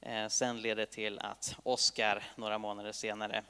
[0.00, 3.44] eh, sen leder till att Oscar några månader senare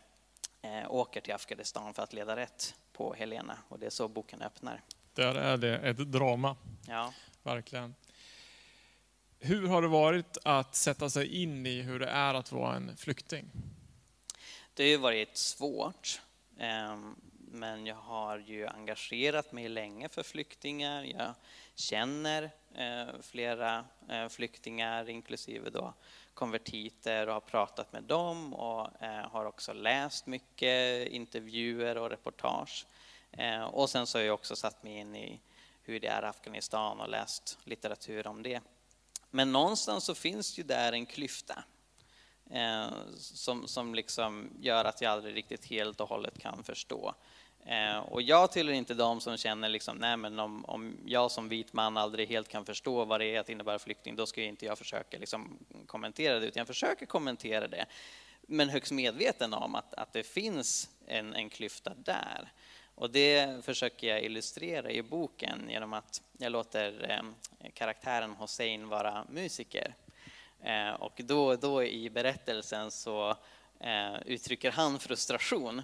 [0.62, 3.58] eh, åker till Afghanistan för att leda rätt på Helena.
[3.68, 4.82] Och det är så boken öppnar.
[5.14, 6.56] Där är det ett drama,
[6.88, 7.12] Ja.
[7.42, 7.94] verkligen.
[9.38, 12.96] Hur har det varit att sätta sig in i hur det är att vara en
[12.96, 13.50] flykting?
[14.74, 16.20] Det har ju varit svårt,
[16.58, 17.16] ehm,
[17.56, 21.02] men jag har ju engagerat mig länge för flyktingar.
[21.02, 21.34] Jag
[21.74, 25.94] känner eh, flera eh, flyktingar, inklusive då
[26.34, 32.86] konvertiter, och har pratat med dem och eh, har också läst mycket intervjuer och reportage.
[33.70, 35.40] Och sen så har jag också satt mig in i
[35.82, 38.60] hur det är i Afghanistan och läst litteratur om det.
[39.30, 41.64] Men någonstans så finns ju där en klyfta
[43.16, 47.14] som, som liksom gör att jag aldrig riktigt helt och hållet kan förstå.
[47.66, 51.48] Eh, och jag tillhör inte de som känner liksom, nej men om, om jag som
[51.48, 54.66] vit man aldrig helt kan förstå vad det är att innebära flykting, då ska inte
[54.66, 57.86] jag försöka liksom kommentera det, utan jag försöker kommentera det.
[58.40, 62.52] Men högst medveten om att, att det finns en, en klyfta där.
[62.94, 69.24] Och det försöker jag illustrera i boken genom att jag låter eh, karaktären Hossein vara
[69.30, 69.94] musiker.
[70.62, 73.36] Eh, och då, då i berättelsen så
[73.80, 75.82] eh, uttrycker han frustration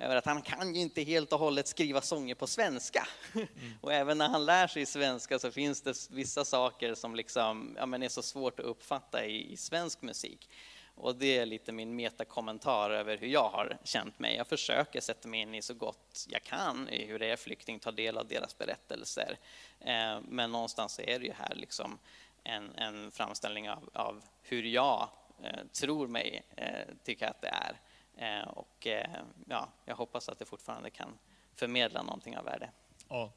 [0.00, 3.08] över att han kan ju inte helt och hållet skriva sånger på svenska.
[3.80, 7.86] och även när han lär sig svenska så finns det vissa saker som liksom, ja,
[7.86, 10.48] men är så svårt att uppfatta i, i svensk musik.
[10.94, 14.36] Och det är lite min metakommentar över hur jag har känt mig.
[14.36, 17.78] Jag försöker sätta mig in i så gott jag kan i hur det är flykting,
[17.78, 19.38] ta del av deras berättelser.
[19.80, 21.98] Eh, men någonstans är det ju här liksom
[22.44, 25.08] en, en framställning av, av hur jag
[25.42, 27.80] eh, tror mig eh, tycka att det är.
[28.18, 29.10] Eh, och eh,
[29.48, 31.18] ja, jag hoppas att det fortfarande kan
[31.54, 32.70] förmedla någonting av värde.
[33.08, 33.32] Ja.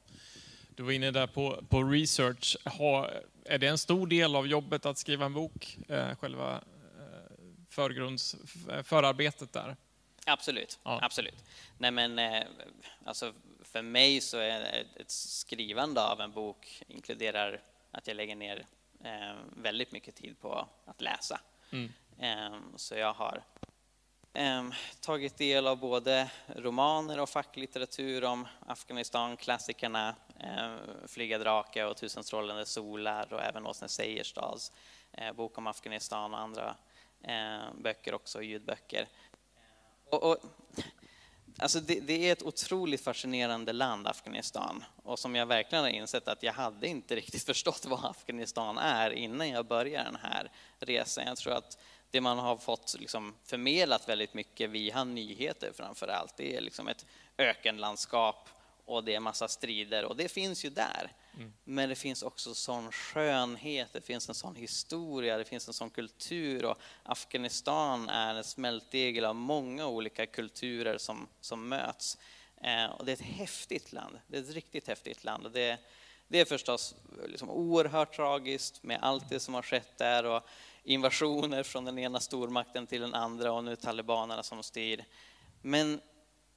[0.76, 2.56] Du var inne där på, på research.
[2.78, 3.10] Ha,
[3.44, 5.78] är det en stor del av jobbet att skriva en bok?
[5.88, 6.54] Eh, själva
[6.98, 7.32] eh,
[7.68, 8.36] förgrunds,
[8.84, 9.76] förarbetet där?
[10.26, 10.98] Absolut, Ja.
[11.02, 11.44] absolut.
[11.78, 12.42] Nej men, eh,
[13.04, 14.60] alltså för mig så är
[14.96, 17.60] ett- skrivande av en bok inkluderar
[17.90, 18.66] att jag lägger ner
[19.04, 21.40] eh, väldigt mycket tid på att läsa.
[21.70, 21.92] Mm.
[22.18, 23.42] Eh, så jag har
[24.34, 31.96] Ehm, tagit del av både romaner och facklitteratur om Afghanistan, klassikerna ehm, Flyga drake och
[31.96, 34.72] Tusen strålande solar och även Åsne Seierstads
[35.12, 36.76] eh, bok om Afghanistan och andra
[37.22, 39.08] ehm, böcker också, ljudböcker.
[40.10, 40.36] Och, och,
[41.58, 44.84] alltså det, det är ett otroligt fascinerande land, Afghanistan.
[45.02, 49.10] Och som jag verkligen har insett att jag hade inte riktigt förstått vad Afghanistan är
[49.10, 51.26] innan jag började den här resan.
[51.26, 51.78] Jag tror att
[52.12, 56.88] det man har fått liksom förmedlat väldigt mycket via nyheter framför allt, det är liksom
[56.88, 57.06] ett
[57.38, 58.48] ökenlandskap
[58.84, 61.12] och det är massa strider och det finns ju där.
[61.64, 65.90] Men det finns också sån skönhet, det finns en sån historia, det finns en sån
[65.90, 72.18] kultur och Afghanistan är en smältdegel av många olika kulturer som, som möts.
[72.62, 75.46] Eh, och det är ett häftigt land, det är ett riktigt häftigt land.
[75.46, 75.78] Och det,
[76.28, 76.94] det är förstås
[77.26, 80.42] liksom oerhört tragiskt med allt det som har skett där och
[80.84, 85.04] invasioner från den ena stormakten till den andra och nu talibanerna som styr.
[85.62, 86.00] Men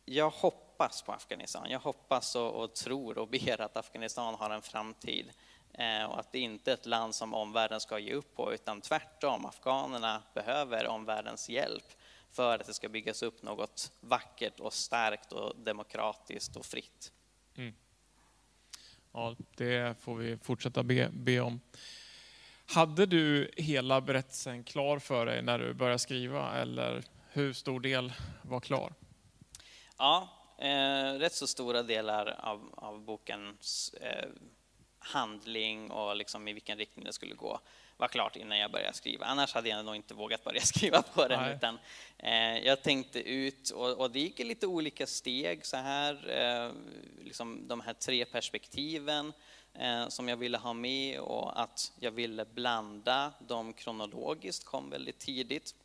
[0.05, 1.69] jag hoppas på Afghanistan.
[1.69, 5.31] Jag hoppas och, och tror och ber att Afghanistan har en framtid
[5.73, 8.81] eh, och att det inte är ett land som omvärlden ska ge upp på utan
[8.81, 9.45] tvärtom.
[9.45, 11.85] Afghanerna behöver omvärldens hjälp
[12.31, 17.11] för att det ska byggas upp något vackert och starkt och demokratiskt och fritt.
[17.55, 17.73] Mm.
[19.13, 21.59] Ja, det får vi fortsätta be, be om.
[22.65, 28.13] Hade du hela berättelsen klar för dig när du började skriva eller hur stor del
[28.41, 28.93] var klar?
[29.97, 34.29] Ja, eh, rätt så stora delar av, av bokens eh,
[34.99, 37.59] handling och liksom i vilken riktning det skulle gå
[37.97, 39.25] var klart innan jag började skriva.
[39.25, 41.41] Annars hade jag nog inte vågat börja skriva på den.
[41.41, 41.55] Nej.
[41.55, 41.79] Utan,
[42.17, 46.29] eh, jag tänkte ut och, och det gick i lite olika steg så här.
[46.29, 46.71] Eh,
[47.23, 49.33] liksom de här tre perspektiven
[49.79, 55.19] Eh, som jag ville ha med och att jag ville blanda dem kronologiskt kom väldigt
[55.19, 55.75] tidigt.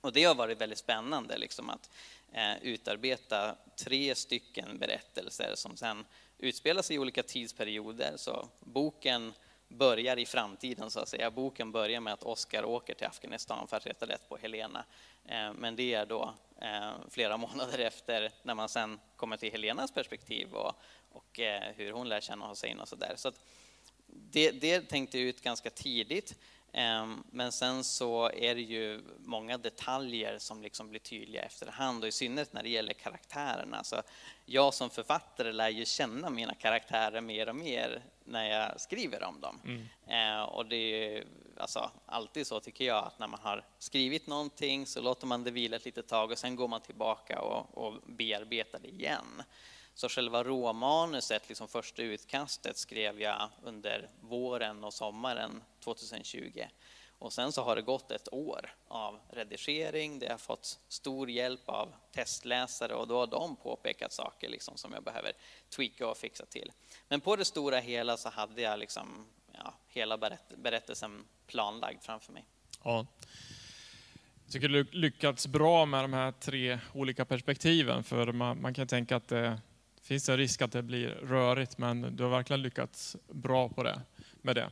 [0.00, 1.90] Och det har varit väldigt spännande liksom att
[2.32, 6.04] eh, utarbeta tre stycken berättelser som sen
[6.38, 8.12] utspelar sig i olika tidsperioder.
[8.16, 9.32] Så boken
[9.68, 11.30] börjar i framtiden så att säga.
[11.30, 14.84] Boken börjar med att Oskar åker till Afghanistan för att rätta rätt på Helena.
[15.24, 16.34] Eh, men det är då
[17.10, 20.74] flera månader efter när man sen kommer till Helenas perspektiv och,
[21.12, 23.12] och eh, hur hon lär känna Hussein och sådär.
[23.16, 23.40] Så att
[24.06, 26.34] det, det tänkte jag ut ganska tidigt.
[26.72, 32.08] Ehm, Men sen så är det ju många detaljer som liksom blir tydliga efterhand och
[32.08, 33.84] i synnerhet när det gäller karaktärerna.
[33.84, 34.02] Så
[34.44, 39.40] jag som författare lär ju känna mina karaktärer mer och mer när jag skriver om
[39.40, 39.60] dem.
[40.06, 41.24] Eh, Och det är ju
[41.56, 45.50] alltså, alltid så tycker jag att när man har skrivit någonting så låter man det
[45.50, 49.42] vila ett litet tag och sen går man tillbaka och, och bearbetar det igen.
[49.94, 56.62] Så själva råmanuset, liksom första utkastet, skrev jag under våren och sommaren 2020.
[57.18, 61.68] Och sen så har det gått ett år av redigering, det har fått stor hjälp
[61.68, 65.32] av testläsare och då har de påpekat saker liksom som jag behöver
[65.76, 66.72] tweaka och fixa till.
[67.08, 72.32] Men på det stora hela så hade jag liksom, ja, hela berätt- berättelsen planlagd framför
[72.32, 72.44] mig.
[72.84, 73.06] Ja.
[74.44, 78.86] Jag tycker du lyckats bra med de här tre olika perspektiven, för man, man kan
[78.86, 79.60] tänka att det
[80.00, 83.82] det finns en risk att det blir rörigt, men du har verkligen lyckats bra på
[83.82, 84.00] det,
[84.42, 84.70] med det.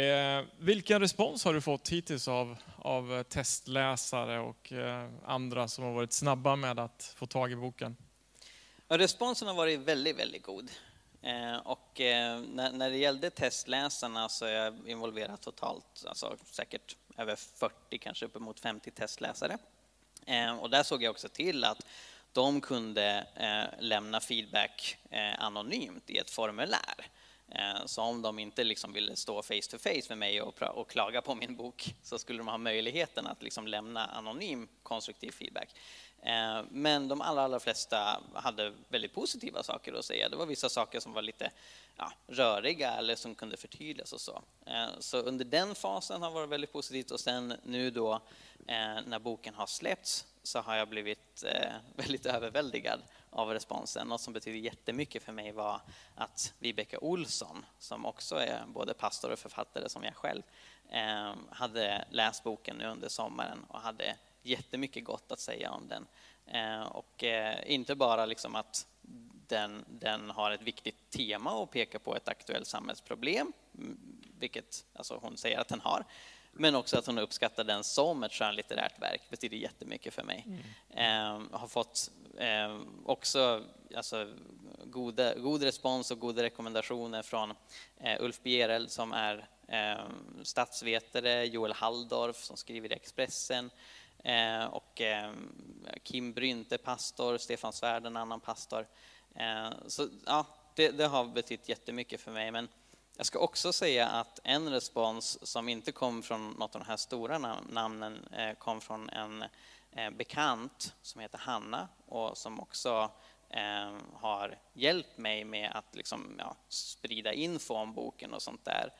[0.00, 5.92] Eh, vilken respons har du fått hittills av, av testläsare och eh, andra som har
[5.92, 7.96] varit snabba med att få tag i boken?
[8.88, 10.70] Responsen har varit väldigt, väldigt god.
[11.22, 16.96] Eh, och eh, när, när det gällde testläsarna så är jag involverad totalt, alltså säkert
[17.16, 19.58] över 40, kanske uppemot 50 testläsare.
[20.26, 21.86] Eh, och där såg jag också till att
[22.36, 27.06] de kunde eh, lämna feedback eh, anonymt i ett formulär.
[27.48, 30.90] Eh, Så om de inte liksom ville stå face to face med mig och, och
[30.90, 35.68] klaga på min bok så skulle de ha möjligheten att liksom lämna anonym konstruktiv feedback.
[36.22, 40.28] Eh, Men de allra, allra flesta hade väldigt positiva saker att säga.
[40.28, 41.50] Det var vissa saker som var lite
[41.96, 44.42] ja, röriga eller som kunde förtydligas och så.
[44.66, 48.12] Eh, Så under den fasen har varit väldigt positivt och sen nu då
[48.66, 54.08] eh, när boken har släppts så har jag blivit eh, väldigt överväldigad av responsen.
[54.08, 55.80] Något som betyder jättemycket för mig var
[56.14, 60.42] att Vibeke Olsson, som också är både pastor och författare som jag själv,
[60.90, 66.06] eh, hade läst boken nu under sommaren och hade jättemycket gott att säga om den.
[66.46, 68.86] Eh, och eh, inte bara liksom att
[69.48, 73.98] den, den har ett viktigt tema och pekar på ett aktuellt samhällsproblem, mm,
[74.38, 76.04] vilket alltså hon säger att den har,
[76.58, 80.46] men också att hon uppskattar den som ett skönlitterärt verk betyder jättemycket för mig.
[80.90, 83.64] Eh, har fått eh, också
[83.96, 84.28] alltså,
[84.84, 87.54] goda, god respons och goda rekommendationer från
[88.00, 90.04] eh, Ulf Bjereld som är eh,
[90.42, 93.70] statsvetare, Joel Halldorf som skriver i Expressen
[94.24, 95.32] eh, och eh,
[96.02, 98.86] Kim Brynte, pastor, Stefan Svärd, en annan pastor.
[99.86, 102.50] Så ja, det, det har betytt jättemycket för mig.
[102.50, 102.68] Men
[103.16, 106.96] jag ska också säga att en respons som inte kom från något av de här
[106.96, 107.38] stora
[107.68, 109.44] namnen eh, kom från en
[109.92, 113.10] eh, bekant som heter Hanna och som också
[113.50, 118.92] eh, har hjälpt mig med att liksom, ja, sprida info om boken och sånt där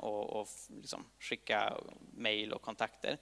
[0.00, 1.74] och, och liksom skicka
[2.12, 3.18] mejl och kontakter.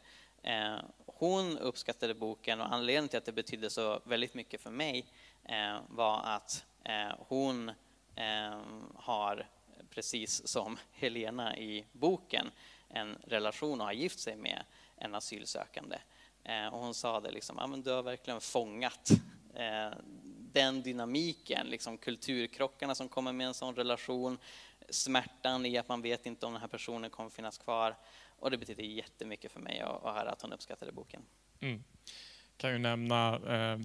[1.06, 5.06] Hon uppskattade boken och anledningen till att det betydde så väldigt mycket för mig
[5.88, 6.64] var att
[7.28, 7.72] hon
[8.94, 9.46] har,
[9.90, 12.50] precis som Helena i boken,
[12.88, 14.64] en relation och har gift sig med
[14.96, 15.98] en asylsökande.
[16.44, 19.10] Eh, och hon sa det liksom, ah, men du har verkligen fångat
[19.54, 19.98] eh,
[20.52, 24.38] den dynamiken, liksom kulturkrockarna som kommer med en sån relation,
[24.88, 27.96] smärtan i att man vet inte om den här personen kommer finnas kvar.
[28.38, 31.22] Och det betyder jättemycket för mig att, att höra att hon uppskattade boken.
[31.60, 31.84] Mm.
[32.56, 33.78] Kan ju nämna, eh,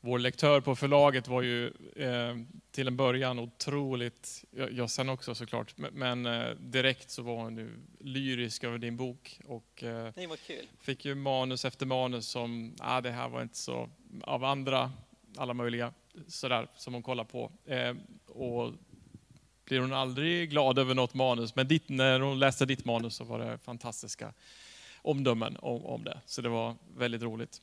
[0.00, 2.36] vår lektör på förlaget var ju eh,
[2.70, 7.56] till en början otroligt, jag, jag sen också såklart, men, eh, direkt så var hon
[7.56, 7.70] ju
[8.00, 10.66] lyrisk över din bok och eh, Det var kul.
[10.80, 13.90] fick ju manus efter manus som, ah, det här var inte så,
[14.22, 14.92] av andra,
[15.36, 15.92] alla möjliga,
[16.28, 17.52] sådär, som hon kollar på.
[17.66, 17.94] Eh,
[18.26, 18.72] och
[19.64, 23.24] blir hon aldrig glad över något manus, men ditt, när hon läste ditt manus så
[23.24, 24.32] var det fantastiska
[25.02, 26.20] omdömen om, om det.
[26.26, 27.62] Så det var väldigt roligt.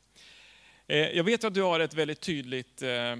[0.89, 3.11] Eh, jag vet att du har ett väldigt tydligt eh,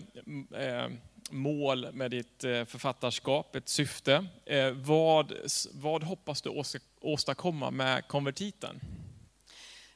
[0.62, 0.90] eh,
[1.30, 4.26] mål med ditt författarskap, ett syfte.
[4.74, 5.34] Vad,
[5.74, 6.64] vad hoppas du
[7.02, 8.80] åstadkomma med konvertiten?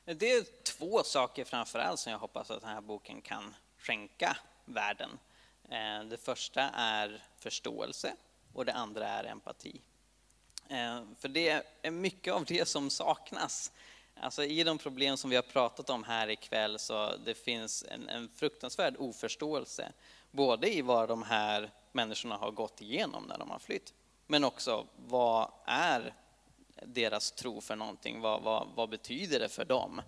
[0.06, 5.10] Det är två saker framförallt som jag hoppas att den här boken kan skänka världen.
[6.10, 8.14] Det första är förståelse
[8.54, 9.82] och det andra är empati.
[11.20, 13.72] För det är mycket av det som saknas.
[14.22, 18.10] Alltså I de problem som vi har pratat om här ikväll så det finns en,
[18.10, 19.92] en fruktansvärd oförståelse
[20.32, 23.94] Både i vad de här människorna har gått igenom när de har flytt,
[24.28, 26.14] men också vad är
[26.86, 28.22] deras tro för någonting?
[28.22, 30.02] Vad, vad, vad betyder det för dem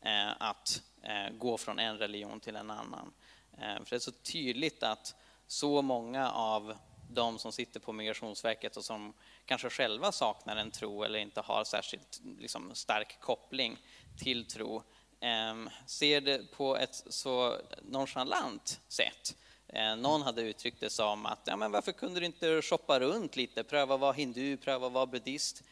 [0.00, 3.12] eh, att eh, gå från en religion till en annan?
[3.52, 5.14] Eh, för det är så tydligt att
[5.46, 6.76] så många av
[7.08, 9.12] de som sitter på Migrationsverket och som
[9.44, 13.76] kanske själva saknar en tro eller inte har särskilt liksom, stark koppling
[14.18, 14.82] till tro,
[15.20, 19.36] eh, ser det på ett så nonchalant sätt
[19.72, 23.36] Eh, någon hade uttryckt det som att ja, men varför kunde du inte shoppa runt
[23.36, 25.62] lite, pröva att vara hindu, pröva att vara buddhist.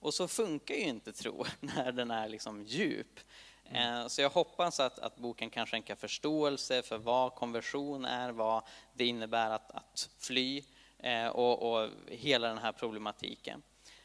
[0.00, 3.20] Och så funkar ju inte tro när den är liksom djup.
[3.68, 4.08] Mm.
[4.08, 8.62] Så jag hoppas att, att boken kan skänka förståelse för vad konversion är, vad
[8.94, 10.64] det innebär att, att fly eh,
[11.04, 13.62] Eh, och, och, hela den här problematiken.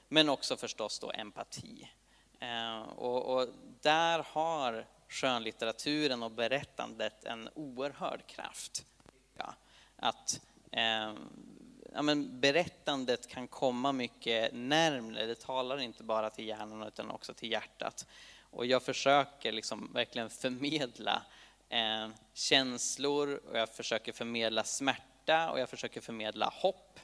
[0.08, 1.90] Men också förstås då empati.
[2.40, 3.48] Eh, och, och
[3.82, 8.86] där har skönlitteraturen och berättandet en oerhörd kraft
[10.00, 10.42] att
[10.72, 11.14] eh,
[11.94, 15.26] ja, men berättandet kan komma mycket närmre.
[15.26, 18.08] Det talar inte bara till hjärnan utan också till hjärtat.
[18.52, 21.22] Och jag försöker liksom verkligen förmedla
[21.70, 27.00] eh, känslor och jag försöker förmedla smärta och jag försöker förmedla hopp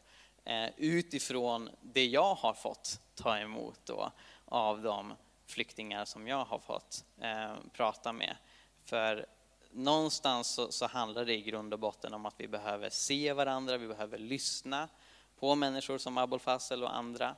[0.46, 4.12] eh, utifrån det jag har fått ta emot då,
[4.46, 5.14] av de
[5.46, 8.38] flyktingar som jag har fått eh, prata med.
[8.86, 9.26] För
[9.72, 13.78] någonstans så, så, handlar det i grund och botten om att vi behöver se varandra,
[13.78, 14.90] vi behöver lyssna
[15.40, 17.36] på människor som Abul Fazel och andra.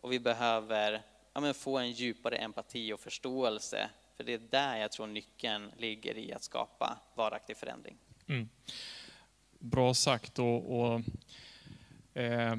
[0.00, 3.90] Och vi behöver ja, få en djupare empati och förståelse.
[4.16, 7.98] För det är där jag tror nyckeln ligger i att skapa varaktig förändring.
[8.28, 8.48] Mm.
[9.58, 10.38] Bra sagt.
[10.38, 11.00] Och, och
[12.14, 12.56] eh,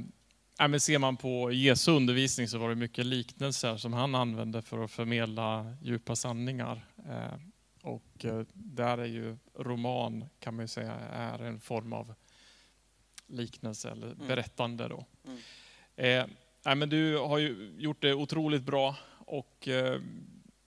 [0.68, 4.84] men ser man på Jesu undervisning så var det mycket liknelser som han använde för
[4.84, 6.86] att förmedla djupa sanningar.
[7.10, 7.39] Eh,
[7.82, 12.14] och eh, där är ju roman, kan man ju säga, är en form av
[13.28, 14.28] liknelse eller mm.
[14.28, 14.88] berättande.
[14.88, 15.06] Då.
[15.26, 16.30] Mm.
[16.66, 20.02] Eh, men du har ju gjort det otroligt bra och eh,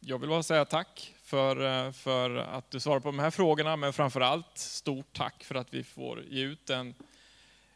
[0.05, 3.77] jag vill bara säga tack för, eh, för att du svarar på de här frågorna,
[3.77, 6.95] men framför allt stort tack för att vi får ge ut en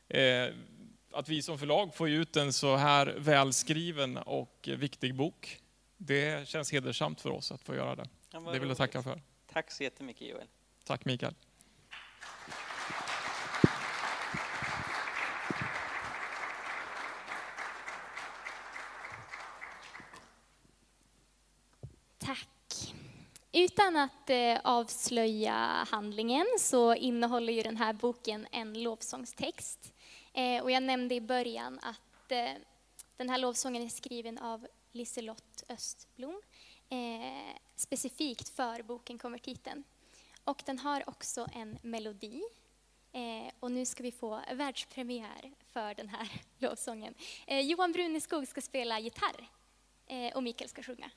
[0.08, 0.48] eh,
[1.12, 5.60] att vi som förlag får ge ut en så här välskriven och viktig bok.
[5.96, 8.08] Det känns hedersamt för oss att få göra det.
[8.52, 9.22] Det vill jag tacka för.
[9.52, 10.46] Tack så jättemycket Joel.
[10.84, 11.34] Tack Mikael.
[22.18, 22.48] Tack.
[23.58, 29.92] Utan att eh, avslöja handlingen så innehåller ju den här boken en lovsångstext.
[30.32, 32.50] Eh, och jag nämnde i början att eh,
[33.16, 36.40] den här lovsången är skriven av Liselott Östblom
[36.88, 39.84] eh, specifikt för boken Konvertiten.
[40.44, 42.42] Och den har också en melodi.
[43.12, 46.28] Eh, och nu ska vi få världspremiär för den här
[46.58, 47.14] lovsången.
[47.46, 49.48] Eh, Johan Bruneskog ska spela gitarr
[50.34, 51.10] och Mikael ska sjunga.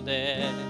[0.00, 0.67] Började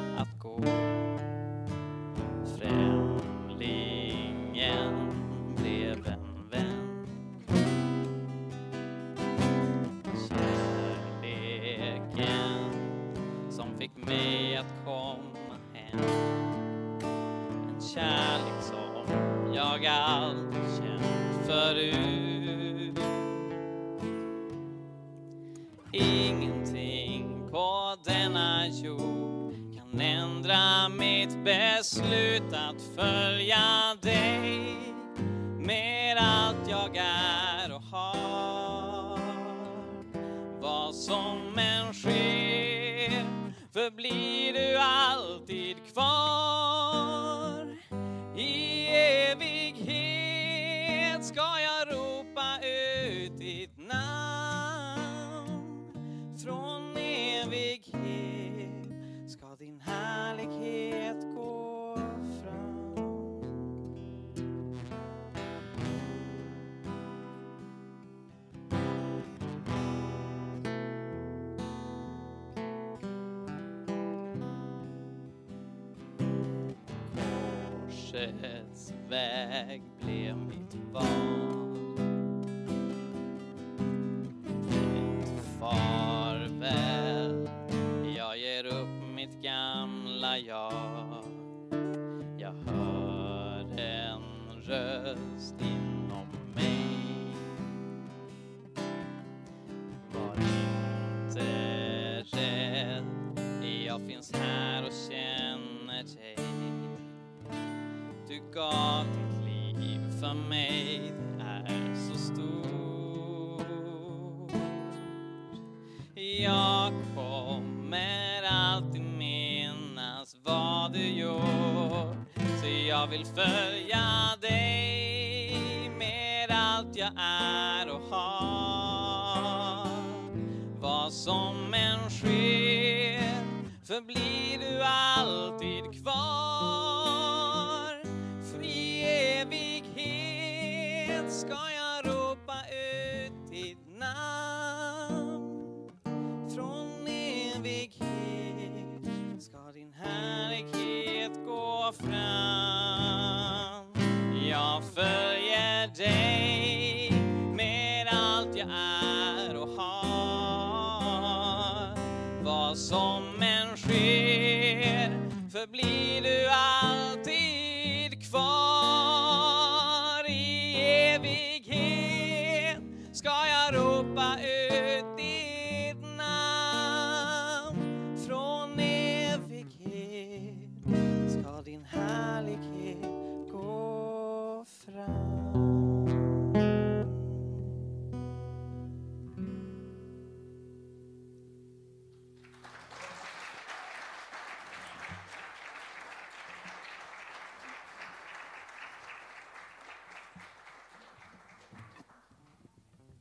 [78.19, 81.28] Korsets väg blev mitt val.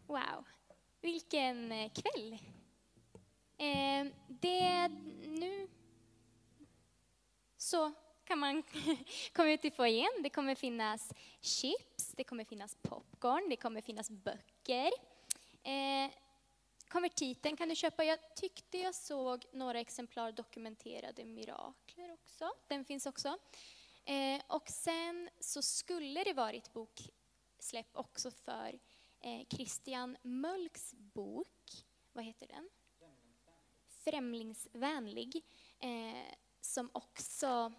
[0.07, 0.45] Wow,
[1.01, 2.33] vilken eh, kväll.
[3.57, 4.87] Eh, det,
[5.25, 5.67] nu
[7.57, 7.91] så
[8.23, 8.63] kan man
[9.33, 10.23] komma ut i foajén.
[10.23, 14.91] Det kommer finnas chips, det kommer finnas popcorn, det kommer finnas böcker.
[15.63, 16.11] Eh,
[16.87, 18.03] konvertiten kan du köpa.
[18.03, 22.51] Jag tyckte jag såg några exemplar dokumenterade mirakler också.
[22.67, 23.37] Den finns också.
[24.05, 28.79] Eh, och sen så skulle det varit boksläpp också för
[29.19, 32.69] Eh, Christian Mölks bok, vad heter den?
[33.87, 35.45] Främlingsvänlig,
[35.79, 37.73] eh, som också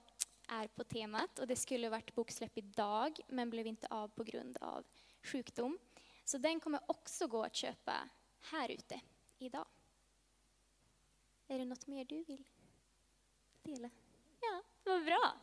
[0.49, 1.39] är på temat.
[1.39, 4.85] Och det skulle varit boksläpp idag, men blev inte av på grund av
[5.23, 5.79] sjukdom.
[6.25, 8.09] Så den kommer också gå att köpa
[8.41, 9.01] här ute
[9.39, 9.67] idag.
[11.49, 12.49] Är det något mer du vill
[13.63, 13.91] dela?
[14.41, 15.35] Ja, vad bra.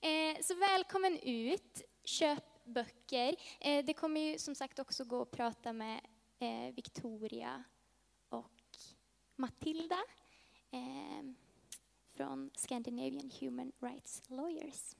[0.08, 3.36] eh, så välkommen ut, köp böcker.
[3.60, 6.00] Eh, det kommer ju som sagt också gå att prata med
[6.38, 7.64] eh, Victoria
[8.28, 8.52] och
[9.36, 9.98] Matilda
[10.70, 11.24] eh,
[12.12, 14.96] från Scandinavian Human Rights Lawyers.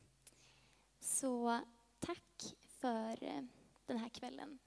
[1.01, 1.61] Så
[1.99, 3.43] tack för eh,
[3.86, 4.59] den här kvällen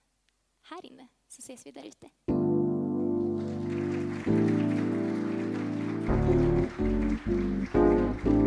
[0.62, 2.10] här inne, så ses vi där ute.
[7.72, 8.47] Tack